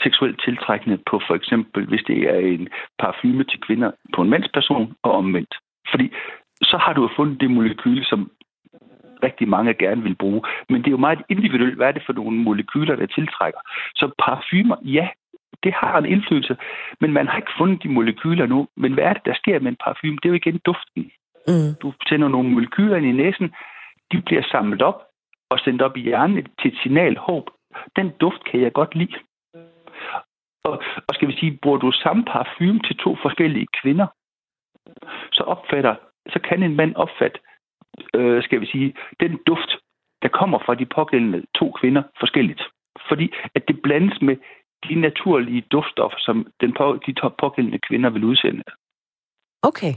[0.03, 2.67] seksuelt tiltrækkende på for eksempel, hvis det er en
[2.99, 5.55] parfume til kvinder på en mandsperson og omvendt.
[5.91, 6.11] Fordi
[6.63, 8.31] så har du fundet det molekyl, som
[9.23, 10.41] rigtig mange gerne vil bruge.
[10.69, 13.59] Men det er jo meget individuelt, hvad er det for nogle molekyler, der tiltrækker.
[13.95, 15.07] Så parfumer, ja,
[15.63, 16.57] det har en indflydelse,
[17.01, 18.67] men man har ikke fundet de molekyler nu.
[18.77, 20.15] Men hvad er det, der sker med en parfume?
[20.15, 21.11] Det er jo igen duften.
[21.47, 21.71] Mm.
[21.81, 23.53] Du tænder nogle molekyler ind i næsen,
[24.11, 25.03] de bliver samlet op
[25.49, 27.49] og sendt op i hjernen til et signal håb.
[27.95, 29.17] Den duft kan jeg godt lide.
[30.63, 34.07] Og, og skal vi sige, bruger du samme parfume til to forskellige kvinder,
[35.31, 35.95] så opfatter,
[36.29, 37.39] så kan en mand opfatte,
[38.13, 39.71] øh, skal vi sige, den duft,
[40.21, 42.61] der kommer fra de pågældende to kvinder forskelligt.
[43.09, 44.35] Fordi at det blandes med
[44.89, 48.63] de naturlige duftstoffer, som den på, de pågældende kvinder vil udsende.
[49.61, 49.93] Okay.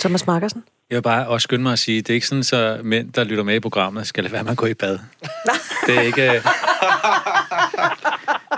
[0.00, 0.64] Thomas Markersen?
[0.90, 3.24] Jeg vil bare også skynde mig at sige, det er ikke sådan, så mænd, der
[3.24, 4.98] lytter med i programmet, skal lade være med at gå i bad.
[5.86, 6.26] det er ikke...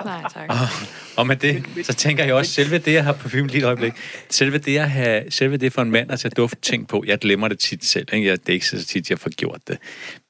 [0.04, 0.48] Nej, tak.
[0.48, 0.66] Og,
[1.16, 3.92] og med det, så tænker jeg også, selve det, jeg har parfume lige et øjeblik,
[4.30, 7.18] selve det, jeg har, selve det for en mand at tage duft ting på, jeg
[7.18, 8.28] glemmer det tit selv, ikke?
[8.28, 9.78] Jeg, det er ikke så tit, jeg får gjort det.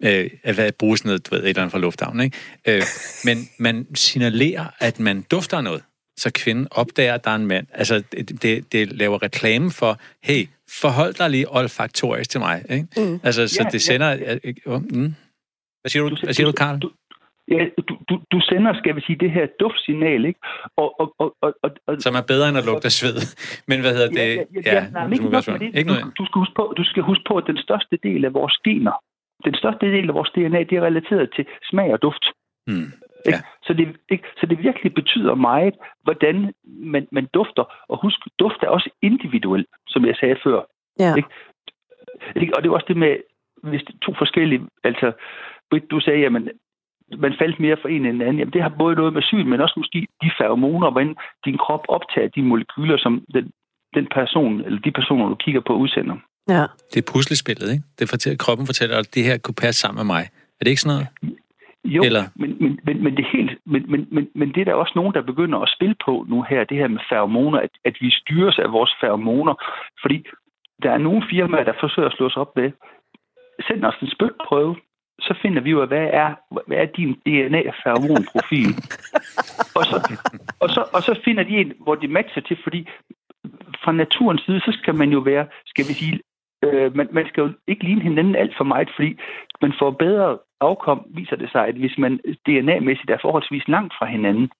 [0.04, 2.36] Øh, at bruge sådan noget, du ved, et eller andet fra lufthavnen, ikke?
[2.66, 2.82] Øh,
[3.24, 5.82] men man signalerer, at man dufter noget,
[6.18, 7.66] så kvinden opdager, at der er en mand.
[7.74, 10.48] Altså, det, det, det laver reklame for, hey,
[10.80, 12.86] forhold dig lige olfaktorisk til mig, ikke?
[12.96, 13.20] Mm.
[13.22, 14.10] Altså, så Ja, det sender...
[14.10, 14.38] Ja.
[14.66, 15.14] Uh, mm.
[15.80, 16.78] Hvad siger du, hvad siger du Karl?
[16.78, 16.90] Du,
[17.54, 20.40] ja, du, du, du sender, skal vi sige, det her duftsignal, ikke?
[20.76, 23.16] Og, og, og, og, og, Som er bedre end at lugte sved.
[23.70, 24.30] Men hvad hedder det?
[24.36, 25.58] Ja, ja, ja, ja, nej, men du ikke må nok godt med svare.
[25.58, 25.78] det.
[25.78, 26.18] Ikke Du, noget.
[26.18, 28.96] du, skal huske på, du skal huske på, at den største del af vores gener,
[29.44, 32.24] den største del af vores DNA, det er relateret til smag og duft.
[32.66, 32.90] Hmm.
[33.28, 33.38] Ikke?
[33.38, 33.40] Ja.
[33.66, 34.24] Så, det, ikke?
[34.40, 36.52] så det virkelig betyder meget, hvordan
[36.92, 37.64] man, man dufter.
[37.88, 40.60] Og husk, duft er også individuel, som jeg sagde før.
[40.98, 41.14] Ja.
[41.16, 41.28] Ikke?
[42.36, 42.56] Ikke?
[42.56, 43.16] Og det er også det med,
[43.62, 45.12] hvis det er to forskellige, altså,
[45.70, 46.48] Britt, du sagde, jamen,
[47.18, 48.38] man faldt mere for en end en anden.
[48.38, 51.84] Jamen, det har både noget med syn, men også måske de feromoner, hvordan din krop
[51.88, 53.50] optager de molekyler, som den,
[53.94, 56.16] den person, eller de personer, du kigger på, udsender.
[56.48, 56.64] Ja.
[56.92, 57.84] Det er puslespillet, ikke?
[57.98, 60.22] Det fortæller, kroppen fortæller, at det her kunne passe sammen med mig.
[60.58, 61.36] Er det ikke sådan noget?
[61.84, 64.64] Jo, Eller- men, men, men, men, det er helt, men, men, men, men det er
[64.64, 67.70] der også nogen, der begynder at spille på nu her, det her med feromoner, at,
[67.84, 69.54] at vi styres af vores feromoner.
[70.02, 70.26] Fordi
[70.82, 72.70] der er nogle firmaer, der forsøger at slå sig op med,
[73.68, 74.76] send os en spytprøve,
[75.20, 76.34] så finder vi ud af, hvad er,
[76.66, 78.72] hvad er din DNA-feromonprofil.
[79.78, 79.96] og, så,
[80.60, 82.88] og, så, og så finder de en, hvor de matcher til, fordi
[83.84, 86.20] fra naturens side, så skal man jo være, skal vi sige,
[86.64, 89.18] øh, man, man skal jo ikke ligne hinanden alt for meget, fordi
[89.62, 94.06] man får bedre afkom, viser det sig, at hvis man DNA-mæssigt er forholdsvis langt fra
[94.06, 94.50] hinanden.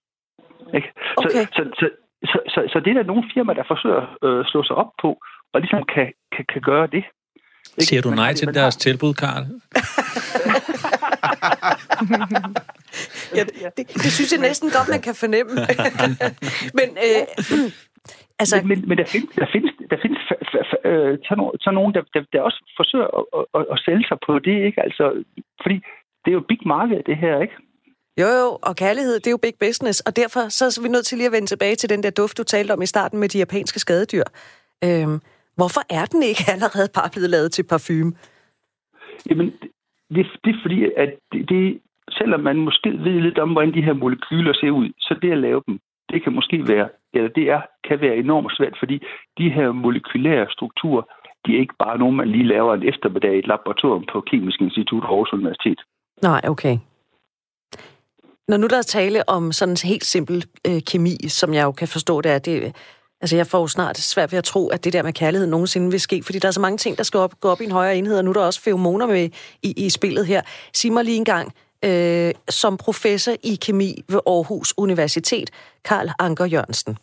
[0.75, 0.93] Ikke?
[1.23, 1.47] Så, Okay.
[1.57, 1.91] så, så,
[2.31, 4.93] så, så, så det er der nogle firmaer, der forsøger at øh, slå sig op
[5.03, 5.19] på,
[5.53, 7.05] og ligesom kan, kan, kan gøre det.
[7.79, 7.85] Ikke?
[7.89, 9.45] Siger du nej til deres har- tilbud, Karl?
[13.37, 13.45] ja
[13.77, 15.53] det, det synes jeg næsten godt, man kan fornemme.
[16.79, 17.23] Men øh,
[18.41, 20.23] altså, Men, men, men der findes, der findes, der findes
[20.85, 21.19] øh,
[21.65, 24.57] så nogen, der, der, der også forsøger at, at, at, at sælge sig på det,
[24.69, 24.79] ikke?
[24.87, 25.05] Altså,
[25.63, 25.77] fordi
[26.23, 27.57] det er jo big market, det her, ikke?
[28.21, 31.07] Jo, jo, og kærlighed, det er jo big business, og derfor så er vi nødt
[31.07, 33.29] til lige at vende tilbage til den der duft, du talte om i starten med
[33.29, 34.25] de japanske skadedyr.
[34.85, 35.21] Øhm,
[35.57, 38.13] hvorfor er den ikke allerede bare blevet lavet til parfume?
[39.31, 39.47] Jamen,
[40.15, 41.81] det, det er fordi, at det, det,
[42.19, 45.39] selvom man måske ved lidt om, hvordan de her molekyler ser ud, så det at
[45.39, 45.79] lave dem,
[46.11, 48.97] det kan måske være, eller det er, kan være enormt svært, fordi
[49.39, 51.03] de her molekylære strukturer,
[51.47, 54.61] de er ikke bare nogen, man lige laver en eftermiddag i et laboratorium på Kemisk
[54.61, 55.81] Institut Aarhus Universitet.
[56.23, 56.79] Nej, okay.
[58.49, 61.73] Når nu der er tale om sådan en helt simpel øh, kemi, som jeg jo
[61.73, 62.77] kan forstå, det er, det,
[63.21, 65.91] altså jeg får jo snart svært ved at tro, at det der med kærlighed nogensinde
[65.91, 67.71] vil ske, fordi der er så mange ting, der skal op, gå op i en
[67.71, 69.29] højere enhed, og nu er der også feromoner med
[69.63, 70.43] i, i spillet her.
[70.75, 71.53] Sig mig lige en gang,
[71.85, 75.51] øh, som professor i kemi ved Aarhus Universitet,
[75.85, 76.99] Karl Anker Jørgensen,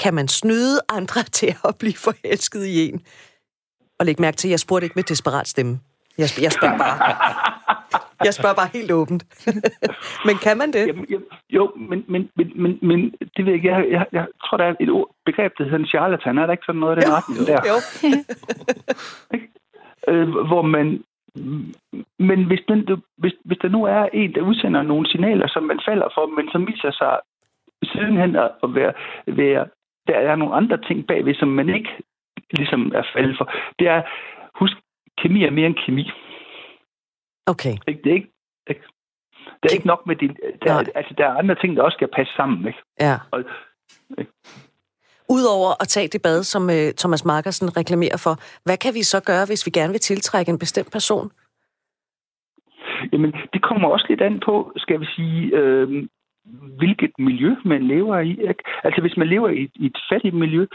[0.00, 3.00] kan man snyde andre til at blive forelsket i en?
[3.98, 5.80] Og læg mærke til, at jeg spurgte ikke med desperat stemme.
[6.18, 7.49] Jeg, sp- jeg spørger bare.
[8.24, 9.22] Jeg spørger bare helt åbent.
[10.26, 10.86] Men kan man det?
[10.86, 13.68] Jamen, jamen, jo, men, men, men, men, men det ved jeg ikke.
[13.68, 16.38] Jeg, jeg, jeg tror, der er et ord, begreb, der hedder en charlatan.
[16.38, 17.60] Er der ikke sådan noget af den retning der?
[17.70, 17.76] Jo.
[20.12, 21.02] øh, hvor man...
[22.18, 25.80] Men hvis, den, hvis, hvis der nu er en, der udsender nogle signaler, som man
[25.88, 27.18] falder for, men som viser sig
[27.84, 28.92] sidenhen at være,
[29.26, 29.66] være
[30.06, 31.90] der er nogle andre ting bagved, som man ikke
[32.50, 33.52] ligesom er faldet for.
[33.78, 34.02] Det er,
[34.54, 34.76] husk,
[35.18, 36.10] kemi er mere end kemi.
[37.46, 37.74] Okay.
[37.88, 38.02] Ikke?
[38.04, 38.32] Det er ikke,
[38.68, 38.82] ikke?
[39.62, 40.36] Det er ikke nok med det.
[40.62, 40.84] Der, Nej.
[40.94, 42.66] altså, der er andre ting, der også skal passe sammen.
[42.66, 42.82] Ikke?
[43.00, 43.16] Ja.
[43.30, 43.44] Og,
[45.36, 48.34] Udover at tage det bad, som uh, Thomas Markersen reklamerer for,
[48.64, 51.30] hvad kan vi så gøre, hvis vi gerne vil tiltrække en bestemt person?
[53.12, 56.08] Jamen, det kommer også lidt an på, skal vi sige, øh,
[56.78, 58.30] hvilket miljø man lever i.
[58.30, 58.62] Ikke?
[58.84, 60.66] Altså, hvis man lever i, i et fattigt miljø,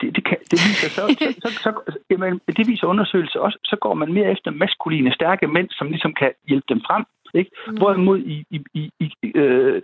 [0.00, 3.76] det, det, kan, det viser så, så, så, så jamen, det viser undersøgelser også, så
[3.76, 7.04] går man mere efter maskuline, stærke mænd, som ligesom kan hjælpe dem frem.
[7.34, 7.50] Ikke?
[7.78, 9.82] Hvorimod i, i, i, i øh,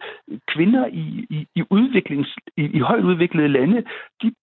[0.48, 3.84] kvinder i, i, i, udviklings, i, i højt udviklede lande,
[4.22, 4.34] de,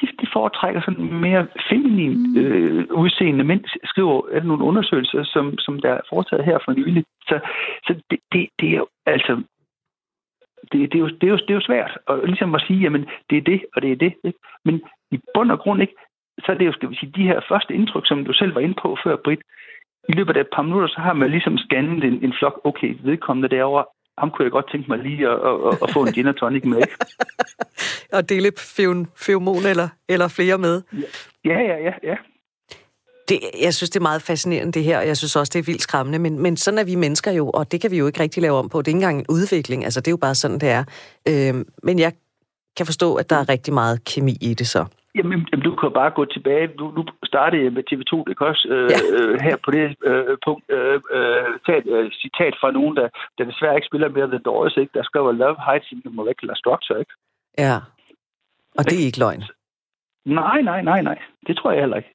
[0.00, 5.80] de, de foretrækker sådan mere feminin øh, udseende mænd, skriver er nogle undersøgelser, som, som
[5.80, 7.04] der er foretaget her for nylig.
[7.28, 7.40] Så,
[7.86, 9.42] så det, det, det er jo altså
[10.72, 12.80] det, det, er jo, det, er jo, det er jo svært at, ligesom at sige,
[12.80, 14.12] jamen, det er det, og det er det.
[14.24, 14.38] Ikke?
[14.64, 15.96] Men i bund og grund ikke,
[16.44, 18.60] så er det jo, skal vi sige, de her første indtryk, som du selv var
[18.60, 19.42] inde på før, Britt,
[20.08, 22.96] i løbet af et par minutter, så har man ligesom scannet en, en flok, okay,
[23.02, 23.84] vedkommende derovre,
[24.18, 26.64] ham kunne jeg godt tænke mig lige at, at, at få en gin og tonic
[26.64, 26.78] med.
[26.78, 26.96] Ikke?
[28.16, 28.52] Og dele
[29.16, 30.82] feumon eller, eller flere med.
[31.44, 32.16] Ja, ja, ja, ja.
[33.30, 35.70] Det, jeg synes, det er meget fascinerende, det her, og jeg synes også, det er
[35.70, 38.20] vildt skræmmende, men, men sådan er vi mennesker jo, og det kan vi jo ikke
[38.20, 38.78] rigtig lave om på.
[38.78, 40.84] Det er ikke engang en udvikling, altså det er jo bare sådan, det er.
[41.30, 42.12] Øh, men jeg
[42.76, 44.82] kan forstå, at der er rigtig meget kemi i det så.
[45.14, 46.66] Jamen, du kan bare gå tilbage.
[46.78, 48.98] Du, du startede med TV2, det kan også øh, ja.
[49.16, 53.08] øh, her på det øh, punkt øh, øh, tage et øh, citat fra nogen, der,
[53.38, 54.92] der desværre ikke spiller mere The Doors, ikke?
[54.94, 56.98] der skriver Love Hides in the Molecular Structure.
[57.02, 57.12] Ikke?
[57.58, 57.76] Ja,
[58.78, 59.42] og det er ikke løgn.
[60.24, 61.18] Nej, nej, nej, nej.
[61.46, 62.12] Det tror jeg heller ikke.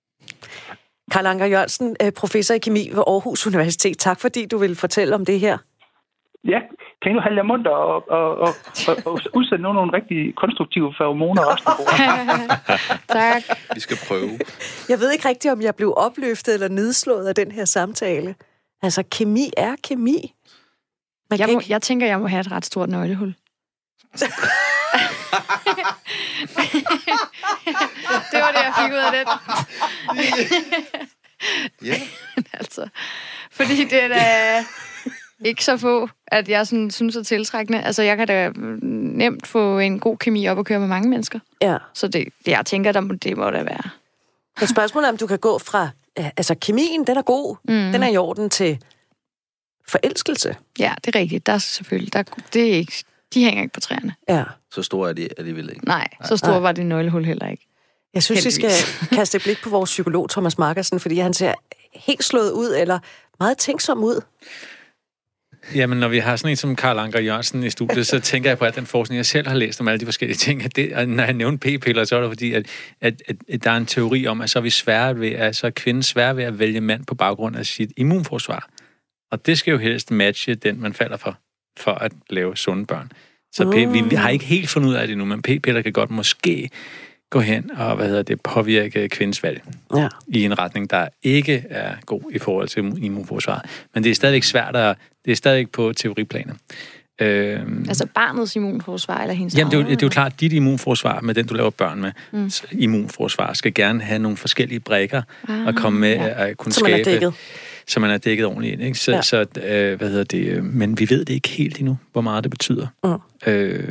[1.11, 3.97] Karl Anker Jørgensen, øh, professor i kemi ved Aarhus Universitet.
[3.97, 5.57] Tak fordi du vil fortælle om det her.
[6.43, 6.59] Ja,
[7.01, 8.49] kan I nu holde jer mundt og, og, og,
[8.87, 11.63] og, og udsætte nogle, nogle rigtig konstruktive feromoner også?
[13.19, 13.43] tak.
[13.73, 14.39] Vi skal prøve.
[14.89, 18.35] Jeg ved ikke rigtigt, om jeg blev opløftet eller nedslået af den her samtale.
[18.81, 20.33] Altså, kemi er kemi.
[21.29, 21.71] Man jeg, må, ikke...
[21.71, 23.33] jeg tænker, jeg må have et ret stort nøglehul.
[28.31, 29.27] det var det, jeg fik ud af den.
[31.83, 32.01] Ja.
[32.59, 32.87] altså,
[33.51, 34.63] fordi det er da
[35.45, 37.83] ikke så få, at jeg sådan, synes er tiltrækkende.
[37.83, 41.39] Altså, jeg kan da nemt få en god kemi op og køre med mange mennesker.
[41.61, 41.77] Ja.
[41.93, 43.89] Så det, jeg tænker, der må, det må da være.
[44.59, 45.89] Men spørgsmålet er, om du kan gå fra...
[46.15, 47.55] Altså, kemien, den er god.
[47.63, 47.91] Mm.
[47.91, 48.79] Den er i orden til
[49.87, 50.55] forelskelse.
[50.79, 51.45] Ja, det er rigtigt.
[51.45, 52.13] Der er selvfølgelig...
[52.13, 53.03] Der, det er ikke,
[53.33, 54.15] de hænger ikke på træerne.
[54.29, 54.43] Ja.
[54.71, 55.85] Så store er de alligevel ikke.
[55.85, 57.67] Nej, så store var det nøglehul heller ikke.
[58.15, 58.63] Jeg synes, Heldigvis.
[58.63, 61.53] vi skal kaste et blik på vores psykolog, Thomas Markersen, fordi han ser
[61.93, 62.99] helt slået ud, eller
[63.39, 64.21] meget tænksom ud.
[65.75, 68.57] Jamen, når vi har sådan en som Karl Anker Jørgensen i studiet, så tænker jeg
[68.57, 70.63] på at den forskning, jeg selv har læst om alle de forskellige ting.
[70.63, 72.65] At det, at når jeg nævner p-piller, så er det fordi, at,
[73.01, 75.55] at, at, at der er en teori om, at så er vi svære ved, at
[75.55, 78.69] så er kvinden svære ved at vælge mand på baggrund af sit immunforsvar.
[79.31, 81.37] Og det skal jo helst matche den, man falder for,
[81.77, 83.11] for at lave sunde børn.
[83.53, 85.93] Så p- vi, vi har ikke helt fundet ud af det nu, men p-piller kan
[85.93, 86.69] godt måske
[87.29, 89.61] gå hen og hvad hedder det, påvirke kvindens valg
[89.95, 90.07] ja.
[90.27, 93.61] i en retning, der ikke er god i forhold til immunforsvaret.
[93.93, 94.97] Men det er stadigvæk svært at...
[95.25, 96.53] Det er stadigvæk på teoriplaner.
[97.21, 100.39] Øhm, altså barnets immunforsvar eller hendes Jamen, det er, jo, det er jo klart, at
[100.39, 102.51] dit immunforsvar med den, du laver børn med, mm.
[102.71, 106.47] immunforsvar, skal gerne have nogle forskellige brækker ah, at komme med ja.
[106.47, 106.91] at kunne så skabe.
[106.91, 107.33] Man er dækket.
[107.87, 108.83] Så man er dækket ordentligt ind.
[108.83, 108.99] Ikke?
[108.99, 109.21] Så, Ja.
[109.21, 110.63] så øh, hvad hedder det?
[110.63, 112.87] Men vi ved det ikke helt endnu, hvor meget det betyder.
[113.03, 113.51] Mm.
[113.51, 113.83] Øh,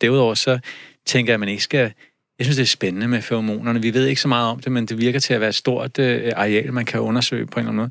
[0.00, 0.58] derudover så
[1.06, 1.92] tænker jeg, at man ikke skal...
[2.38, 3.82] Jeg synes, det er spændende med feromonerne.
[3.82, 5.98] Vi ved ikke så meget om det, men det virker til at være et stort
[5.98, 7.90] øh, areal, man kan undersøge på en eller anden måde.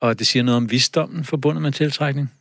[0.00, 2.32] Og det siger noget om visdommen forbundet med tiltrækning.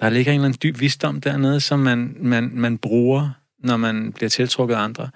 [0.00, 4.12] Der ligger en eller anden dyb visdom dernede, som man, man, man bruger, når man
[4.12, 5.10] bliver tiltrukket af andre.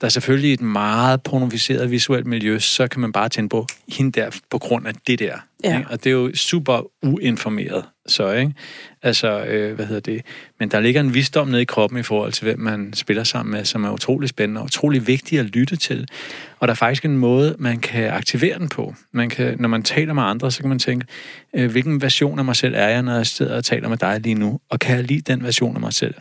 [0.00, 4.20] Der er selvfølgelig et meget pornoficeret visuelt miljø, så kan man bare tænde på hende
[4.20, 5.38] der på grund af det der.
[5.64, 5.78] Ja.
[5.78, 5.90] Ikke?
[5.90, 8.52] Og det er jo super uinformeret, så ikke?
[9.02, 10.22] Altså, øh, hvad hedder det?
[10.58, 13.52] Men der ligger en visdom nede i kroppen i forhold til, hvem man spiller sammen
[13.52, 16.08] med, som er utrolig spændende og utrolig vigtig at lytte til.
[16.58, 18.94] Og der er faktisk en måde, man kan aktivere den på.
[19.12, 21.06] Man kan, når man taler med andre, så kan man tænke,
[21.54, 24.20] øh, hvilken version af mig selv er jeg, når jeg sidder og taler med dig
[24.20, 24.60] lige nu?
[24.70, 26.14] Og kan jeg lide den version af mig selv?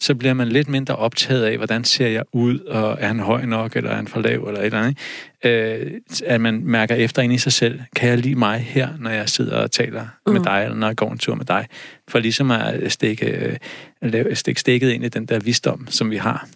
[0.00, 3.44] Så bliver man lidt mindre optaget af, hvordan ser jeg ud, og er han høj
[3.44, 4.98] nok, eller er han for lav, eller et eller andet.
[5.44, 9.10] Øh, at man mærker efter ind i sig selv, kan jeg lide mig her, når
[9.10, 10.32] jeg sidder og taler mm.
[10.32, 11.66] med dig, eller når jeg går en tur med dig?
[12.08, 13.58] For ligesom at stikke,
[14.02, 16.48] øh, stikke stikket ind i den der visdom, som vi har.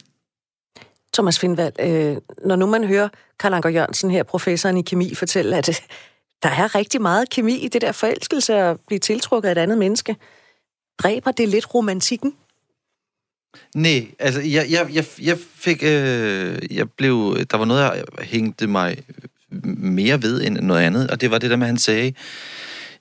[1.14, 3.08] Thomas Findvald, øh, når nu man hører
[3.40, 5.74] Karl Anker Jørgensen her, professoren i kemi, fortælle, at øh,
[6.42, 9.78] der er rigtig meget kemi i det der forelskelse at blive tiltrukket af et andet
[9.78, 10.16] menneske.
[10.98, 12.34] Dræber det lidt romantikken?
[13.74, 15.82] Nej, altså, jeg, jeg, jeg, jeg fik...
[15.82, 17.38] Øh, jeg blev...
[17.50, 18.96] Der var noget, jeg hængte mig
[19.76, 22.12] mere ved end noget andet, og det var det der med, han sagde,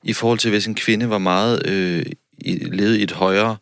[0.03, 1.67] i forhold til, hvis en kvinde var meget...
[1.67, 2.05] Øh,
[2.37, 3.57] i, levede i et højere...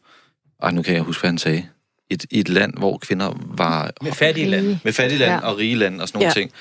[0.63, 1.65] Ej, nu kan jeg huske, hvad han sagde.
[2.09, 3.91] Et, I et land, hvor kvinder var...
[4.01, 4.79] Med fattige lande.
[4.83, 5.39] Med fattige land Ja.
[5.39, 6.29] og rige land og sådan nogle Ja.
[6.29, 6.41] ja.
[6.41, 6.51] ting.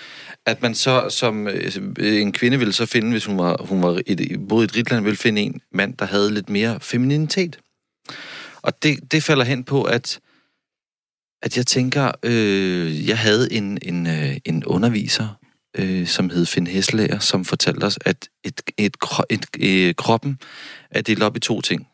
[0.47, 4.01] At man så som øh, en kvinde ville så finde, hvis hun var, hun var
[4.07, 7.59] et, boede i et rigt land, ville finde en mand, der havde lidt mere femininitet.
[8.62, 10.20] Og det, det falder hen på, at,
[11.42, 15.28] at jeg tænker, øh, jeg havde en, en, øh, en underviser,
[15.78, 18.96] øh, som hed Finn Hesselager, som fortalte os, at et, et,
[19.30, 20.38] et, et, øh, kroppen
[20.90, 21.86] er delt op i to ting.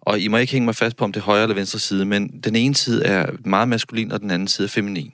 [0.00, 2.04] Og I må ikke hænge mig fast på, om det er højre eller venstre side,
[2.04, 5.12] men den ene side er meget maskulin, og den anden side er feminin.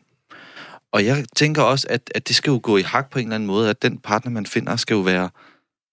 [0.93, 3.35] Og jeg tænker også, at, at det skal jo gå i hak på en eller
[3.35, 5.31] anden måde, at den partner, man finder, skal jo være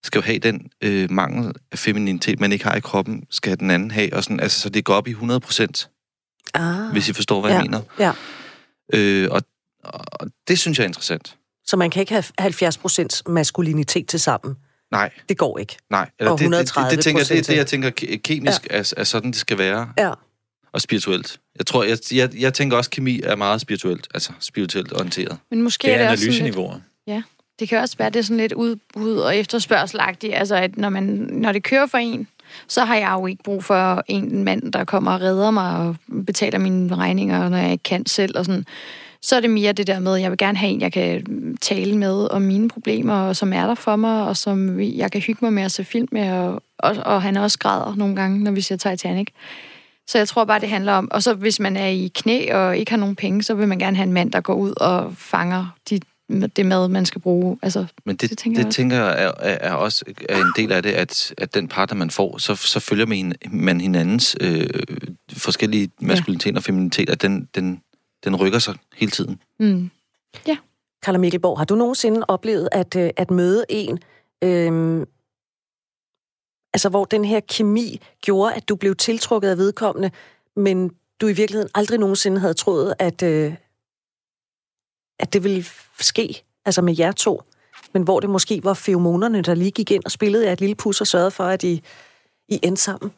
[0.07, 3.71] skal jo have den øh, mangel af femininitet, man ikke har i kroppen, skal den
[3.71, 5.89] anden have, og sådan, altså, så det går op i 100 procent,
[6.53, 7.81] Ah, hvis I forstår, hvad ja, jeg mener.
[7.99, 8.11] ja.
[8.93, 9.41] Øh, og,
[9.83, 11.35] og det synes jeg er interessant.
[11.65, 14.55] Så man kan ikke have 70% maskulinitet til sammen.
[14.91, 15.77] Nej, Det går ikke.
[15.89, 16.09] nej.
[16.19, 18.15] Eller Og det, det, det, 130 det, tænker, jeg- det er det, jeg tænker ke-
[18.17, 18.77] kemisk ja.
[18.77, 19.89] er, er sådan, det skal være.
[19.97, 20.11] Ja.
[20.73, 21.39] Og spirituelt.
[21.57, 24.07] Jeg tror, jeg, jeg, jeg tænker også, kemi er meget spirituelt.
[24.13, 25.37] Altså spirituelt orienteret.
[25.49, 26.79] Men måske Det er er det også sådan lidt, analyseniveauer
[27.59, 30.33] det kan også være, det er sådan lidt udbud og efterspørgselagtigt.
[30.35, 32.27] Altså, at når, man, når det kører for en,
[32.67, 35.95] så har jeg jo ikke brug for en mand, der kommer og redder mig og
[36.25, 38.37] betaler mine regninger, når jeg ikke kan selv.
[38.37, 38.65] Og sådan.
[39.21, 41.57] Så er det mere det der med, at jeg vil gerne have en, jeg kan
[41.61, 45.21] tale med om mine problemer, og som er der for mig, og som jeg kan
[45.21, 48.43] hygge mig med at se film med, og, og, og han også græder nogle gange,
[48.43, 49.27] når vi ser Titanic.
[50.07, 51.11] Så jeg tror bare, det handler om...
[51.11, 53.79] Og så hvis man er i knæ og ikke har nogen penge, så vil man
[53.79, 55.99] gerne have en mand, der går ud og fanger de,
[56.29, 57.59] det mad, man skal bruge.
[57.61, 58.75] Altså, Men det, Det det tænker tænker, jeg det også.
[58.77, 61.97] tænker jeg er, er, er også er en del af det, at, at den partner,
[61.97, 64.69] man får, så, så følger man, man hinandens øh,
[65.31, 67.81] forskellige maskulinitet og feminitet, at den, den,
[68.23, 69.39] den rykker sig hele tiden.
[69.59, 69.89] mm.
[71.05, 73.99] Carla Mikkelborg, har du nogensinde oplevet at, øh, at møde en,
[74.43, 75.05] øhm,
[76.73, 80.11] altså hvor den her kemi gjorde, at du blev tiltrukket af vedkommende,
[80.55, 83.53] men du i virkeligheden aldrig nogensinde havde troet, at, øh,
[85.19, 85.65] at det ville
[85.99, 87.41] ske, altså med jer to,
[87.93, 90.75] men hvor det måske var feromonerne, der lige gik ind og spillede jer et lille
[90.75, 91.83] pus og sørgede for, at I,
[92.47, 93.11] I endte sammen?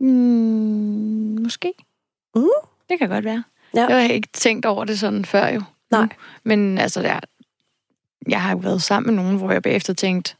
[0.00, 1.72] Mm, måske.
[2.34, 2.48] Mm.
[2.88, 3.44] Det kan godt være.
[3.74, 3.86] Ja.
[3.86, 5.62] Jeg har ikke tænkt over det sådan før jo.
[5.90, 6.02] Nej.
[6.02, 6.08] Nu.
[6.44, 7.20] Men altså, der,
[8.28, 10.36] jeg har jo været sammen med nogen, hvor jeg bagefter tænkte,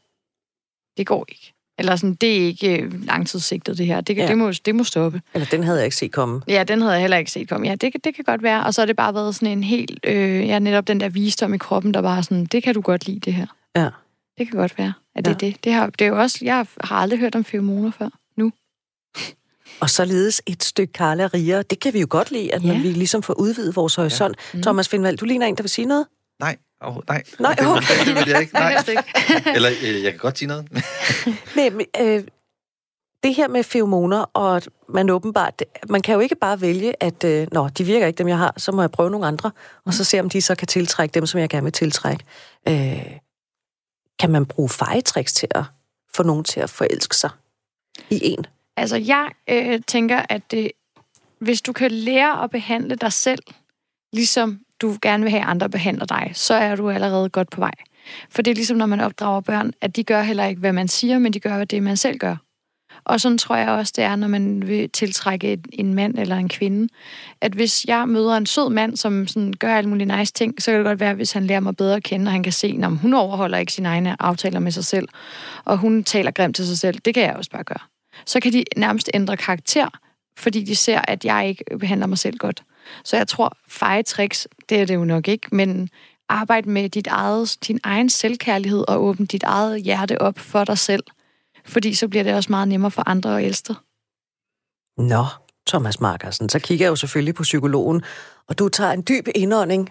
[0.97, 1.53] det går ikke.
[1.79, 4.01] Eller sådan, det er ikke øh, langtidssigtet, det her.
[4.01, 4.29] Det, kan, Ja.
[4.29, 5.21] det, må, det må stoppe.
[5.33, 6.41] Eller den havde jeg ikke set komme.
[6.47, 7.67] Ja, den havde jeg heller ikke set komme.
[7.67, 8.63] Ja, det, kan- det kan godt være.
[8.65, 9.99] Og så har det bare været sådan en helt...
[10.03, 13.05] Øh, ja, netop den der visdom i kroppen, der bare sådan, det kan du godt
[13.07, 13.47] lide, det her.
[13.75, 13.89] Ja.
[14.37, 15.33] Det kan godt være, at det Ja.
[15.35, 15.63] er det.
[15.63, 16.37] Det, har, det er jo også...
[16.41, 18.09] Jeg har aldrig hørt om feromoner før.
[18.37, 18.51] Nu.
[19.79, 21.61] Og således et stykke Carla Ria.
[21.61, 22.67] Det kan vi jo godt lide, at ja.
[22.67, 22.73] Ja.
[22.73, 24.37] når vi ligesom får udvidet vores horisont.
[24.53, 24.57] Ja.
[24.57, 24.61] Mm.
[24.63, 26.05] Thomas Findvald, du ligner en, der vil sige noget?
[26.39, 27.23] Nej, oh, nej.
[27.39, 28.05] Nej, det, okay.
[28.05, 28.53] det vil jeg ikke.
[28.53, 28.75] Nej.
[29.55, 30.67] Eller øh, jeg kan godt sige noget.
[31.55, 32.23] Nej, men, øh,
[33.23, 37.23] det her med feromoner, og at man åbenbart, man kan jo ikke bare vælge, at
[37.23, 39.51] øh, nå, de virker ikke dem, jeg har, så må jeg prøve nogle andre,
[39.85, 42.23] og så se, om de så kan tiltrække dem, som jeg gerne vil tiltrække.
[42.67, 43.17] Øh,
[44.19, 45.63] kan man bruge fejetricks til at
[46.13, 47.29] få nogen til at forelske sig
[48.09, 48.45] i en?
[48.77, 50.71] Altså, jeg øh, tænker, at det,
[51.39, 53.43] hvis du kan lære at behandle dig selv,
[54.13, 57.61] ligesom du gerne vil have, at andre behandler dig, så er du allerede godt på
[57.61, 57.73] vej.
[58.29, 60.87] For det er ligesom, når man opdrager børn, at de gør heller ikke, hvad man
[60.87, 62.35] siger, men de gør det, man selv gør.
[63.05, 66.35] Og sådan tror jeg også, det er, når man vil tiltrække et- en mand eller
[66.35, 66.87] en kvinde.
[67.41, 70.71] At hvis jeg møder en sød mand, som sådan gør alle mulige nice ting, så
[70.71, 72.79] kan det godt være, hvis han lærer mig bedre at kende, og han kan se,
[72.83, 75.07] om hun overholder ikke sine egne aftaler med sig selv,
[75.65, 76.99] og hun taler grimt til sig selv.
[77.05, 77.79] Det kan jeg også bare gøre.
[78.25, 79.87] Så kan de nærmest ændre karakter,
[80.37, 82.63] fordi de ser, at jeg ikke behandler mig selv godt.
[83.03, 85.89] Så jeg tror, fejetricks, det er det jo nok ikke, men
[86.29, 90.77] arbejde med dit eget, din egen selvkærlighed og åbne dit eget hjerte op for dig
[90.77, 91.03] selv.
[91.65, 93.75] Fordi så bliver det også meget nemmere for andre elske dig.
[94.97, 95.25] Nå,
[95.67, 98.03] Thomas Markersen, så kigger jeg jo selvfølgelig på psykologen,
[98.47, 99.89] og du tager en dyb indånding.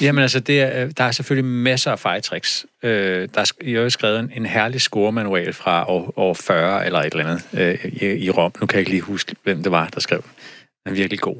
[0.00, 2.66] Jamen altså, det er, der er selvfølgelig masser af fejltricks.
[2.82, 7.12] Øh, der er jo skrevet en, en herlig scoremanual fra år, år 40 eller et
[7.12, 8.52] eller andet øh, i, i Rom.
[8.60, 10.30] Nu kan jeg ikke lige huske, hvem det var, der skrev den.
[10.84, 11.36] Den er virkelig god.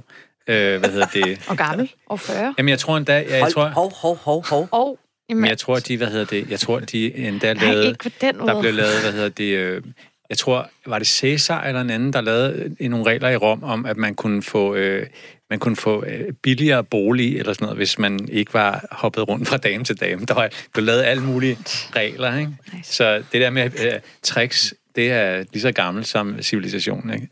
[0.47, 1.40] Øh, hvad hedder det?
[1.51, 1.93] Og gammel.
[2.07, 2.55] Og 40.
[2.59, 3.14] Jamen, jeg tror endda...
[3.14, 4.68] Jeg, jeg tror, hov, hov, hov, hov.
[4.70, 4.99] Og
[5.34, 6.51] men jeg tror, de, hvad hedder det?
[6.51, 7.88] Jeg tror, de endda Nej, lavede...
[7.88, 8.51] ikke på den måde.
[8.51, 9.57] Der blev lavet, hvad hedder det...
[9.57, 9.82] Øh,
[10.28, 13.62] jeg tror, var det Cæsar eller en anden, der lavede øh, nogle regler i Rom
[13.62, 15.07] om, at man kunne få, øh,
[15.51, 19.49] man kunne få øh, billigere bolig eller sådan noget, hvis man ikke var hoppet rundt
[19.49, 20.24] fra dame til dame.
[20.26, 21.59] Der var blev lavet alle mulige
[21.97, 22.51] regler, ikke?
[22.72, 22.95] Nice.
[22.95, 27.28] Så det der med øh, tricks, det er lige så gammelt som civilisationen, ikke?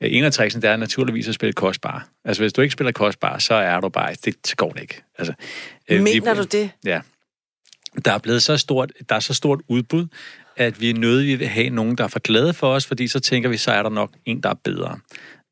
[0.00, 2.08] Øh, En af tricksene, det er naturligvis at spille kostbar.
[2.24, 4.14] Altså, hvis du ikke spiller kostbar, så er du bare...
[4.24, 5.02] Det så går det ikke.
[5.18, 5.34] Altså,
[5.88, 6.70] øh, vi- Mener du det?
[6.84, 7.00] Ja.
[8.04, 10.06] Der er blevet så stort, der er så stort udbud,
[10.56, 13.20] at vi er nødt vil have nogen, der er for glade for os, fordi så
[13.20, 14.98] tænker vi, så er der nok en, der er bedre.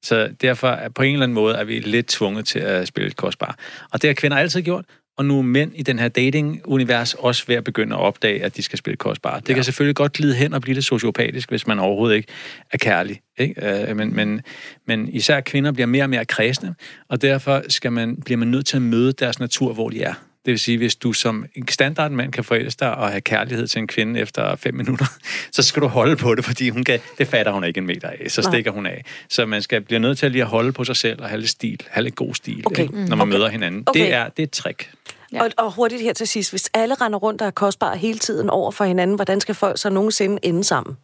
[0.03, 3.07] Så derfor er på en eller anden måde er vi lidt tvunget til at spille
[3.09, 3.59] et kostbar.
[3.93, 4.84] Og det har kvinder altid gjort,
[5.22, 8.56] og nu er mænd i den her dating-univers også ved at begynde at opdage, at
[8.56, 9.38] de skal spille kostbar.
[9.38, 9.54] Det ja.
[9.54, 12.28] kan selvfølgelig godt glide hen og blive lidt sociopatisk, hvis man overhovedet ikke
[12.72, 13.20] er kærlig.
[13.38, 13.88] Ikke?
[13.90, 14.40] Øh, Men, men,
[14.86, 16.74] men især kvinder bliver mere og mere kredsende,
[17.08, 20.14] og derfor skal man, bliver man nødt til at møde deres natur, hvor de er.
[20.44, 23.78] Det vil sige, hvis du som en standardmand kan forelske dig og have kærlighed til
[23.78, 25.04] en kvinde efter fem minutter,
[25.52, 28.08] så skal du holde på det, fordi hun kan, det fatter hun ikke en meter
[28.08, 28.30] af.
[28.30, 28.50] Så Nej.
[28.50, 29.04] stikker hun af.
[29.28, 31.38] Så man skal blive nødt til at lige at holde på sig selv og have
[31.40, 32.82] lidt stil, have lidt god stil, Okay.
[32.82, 32.94] ikke?
[32.94, 33.32] når man Okay.
[33.32, 33.82] møder hinanden.
[33.86, 34.00] Okay.
[34.00, 34.90] Det, er, det er et trick.
[35.32, 35.42] Ja.
[35.42, 36.52] Og, og hurtigt her til sidst.
[36.52, 39.78] Hvis alle render rundt og er kostbare hele tiden over for hinanden, hvordan skal folk
[39.78, 40.96] så nogensinde ende sammen?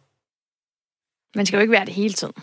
[1.35, 2.33] Man skal jo ikke være det hele tiden.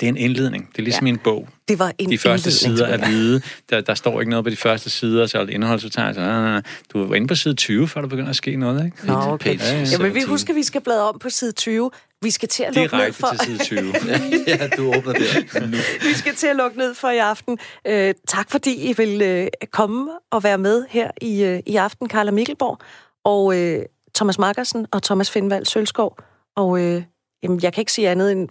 [0.00, 0.68] Det er en indledning.
[0.72, 1.12] Det er ligesom ja.
[1.12, 1.48] en bog.
[1.68, 3.42] Det var en De første sider er hvide.
[3.70, 6.20] Der, der står ikke noget på de første sider, så er det indholdsfortegnelse.
[6.20, 6.62] Nej, nej, nej.
[6.92, 9.06] Du var inde på side 20, før der begynder at ske noget, ikke?
[9.06, 9.58] Nå, okay.
[9.58, 10.28] Page Jamen, vi 17.
[10.28, 11.90] husker, at vi skal bladre om på side 20.
[12.22, 13.26] Vi skal til at lukke ned for...
[13.26, 13.92] til side 20.
[14.46, 15.66] ja, du åbner der.
[15.66, 15.76] Nu.
[16.02, 17.58] vi skal til at lukke ned for i aften.
[17.86, 22.08] Øh, tak fordi I vil øh, komme og være med her i, øh, i aften,
[22.08, 22.78] Karla Mikkelborg
[23.24, 23.82] og øh,
[24.14, 26.18] Thomas Markersen og Thomas Findvald Sølskov.
[26.56, 27.02] Og øh,
[27.42, 28.48] jamen, jeg kan ikke sige andet end,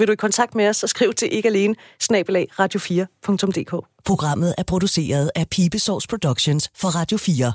[0.00, 3.86] vil du i kontakt med os, så skriv til ikke alene, snabelag radio4.dk.
[4.04, 7.52] Programmet er produceret af Pibesovs Productions for Radio 4.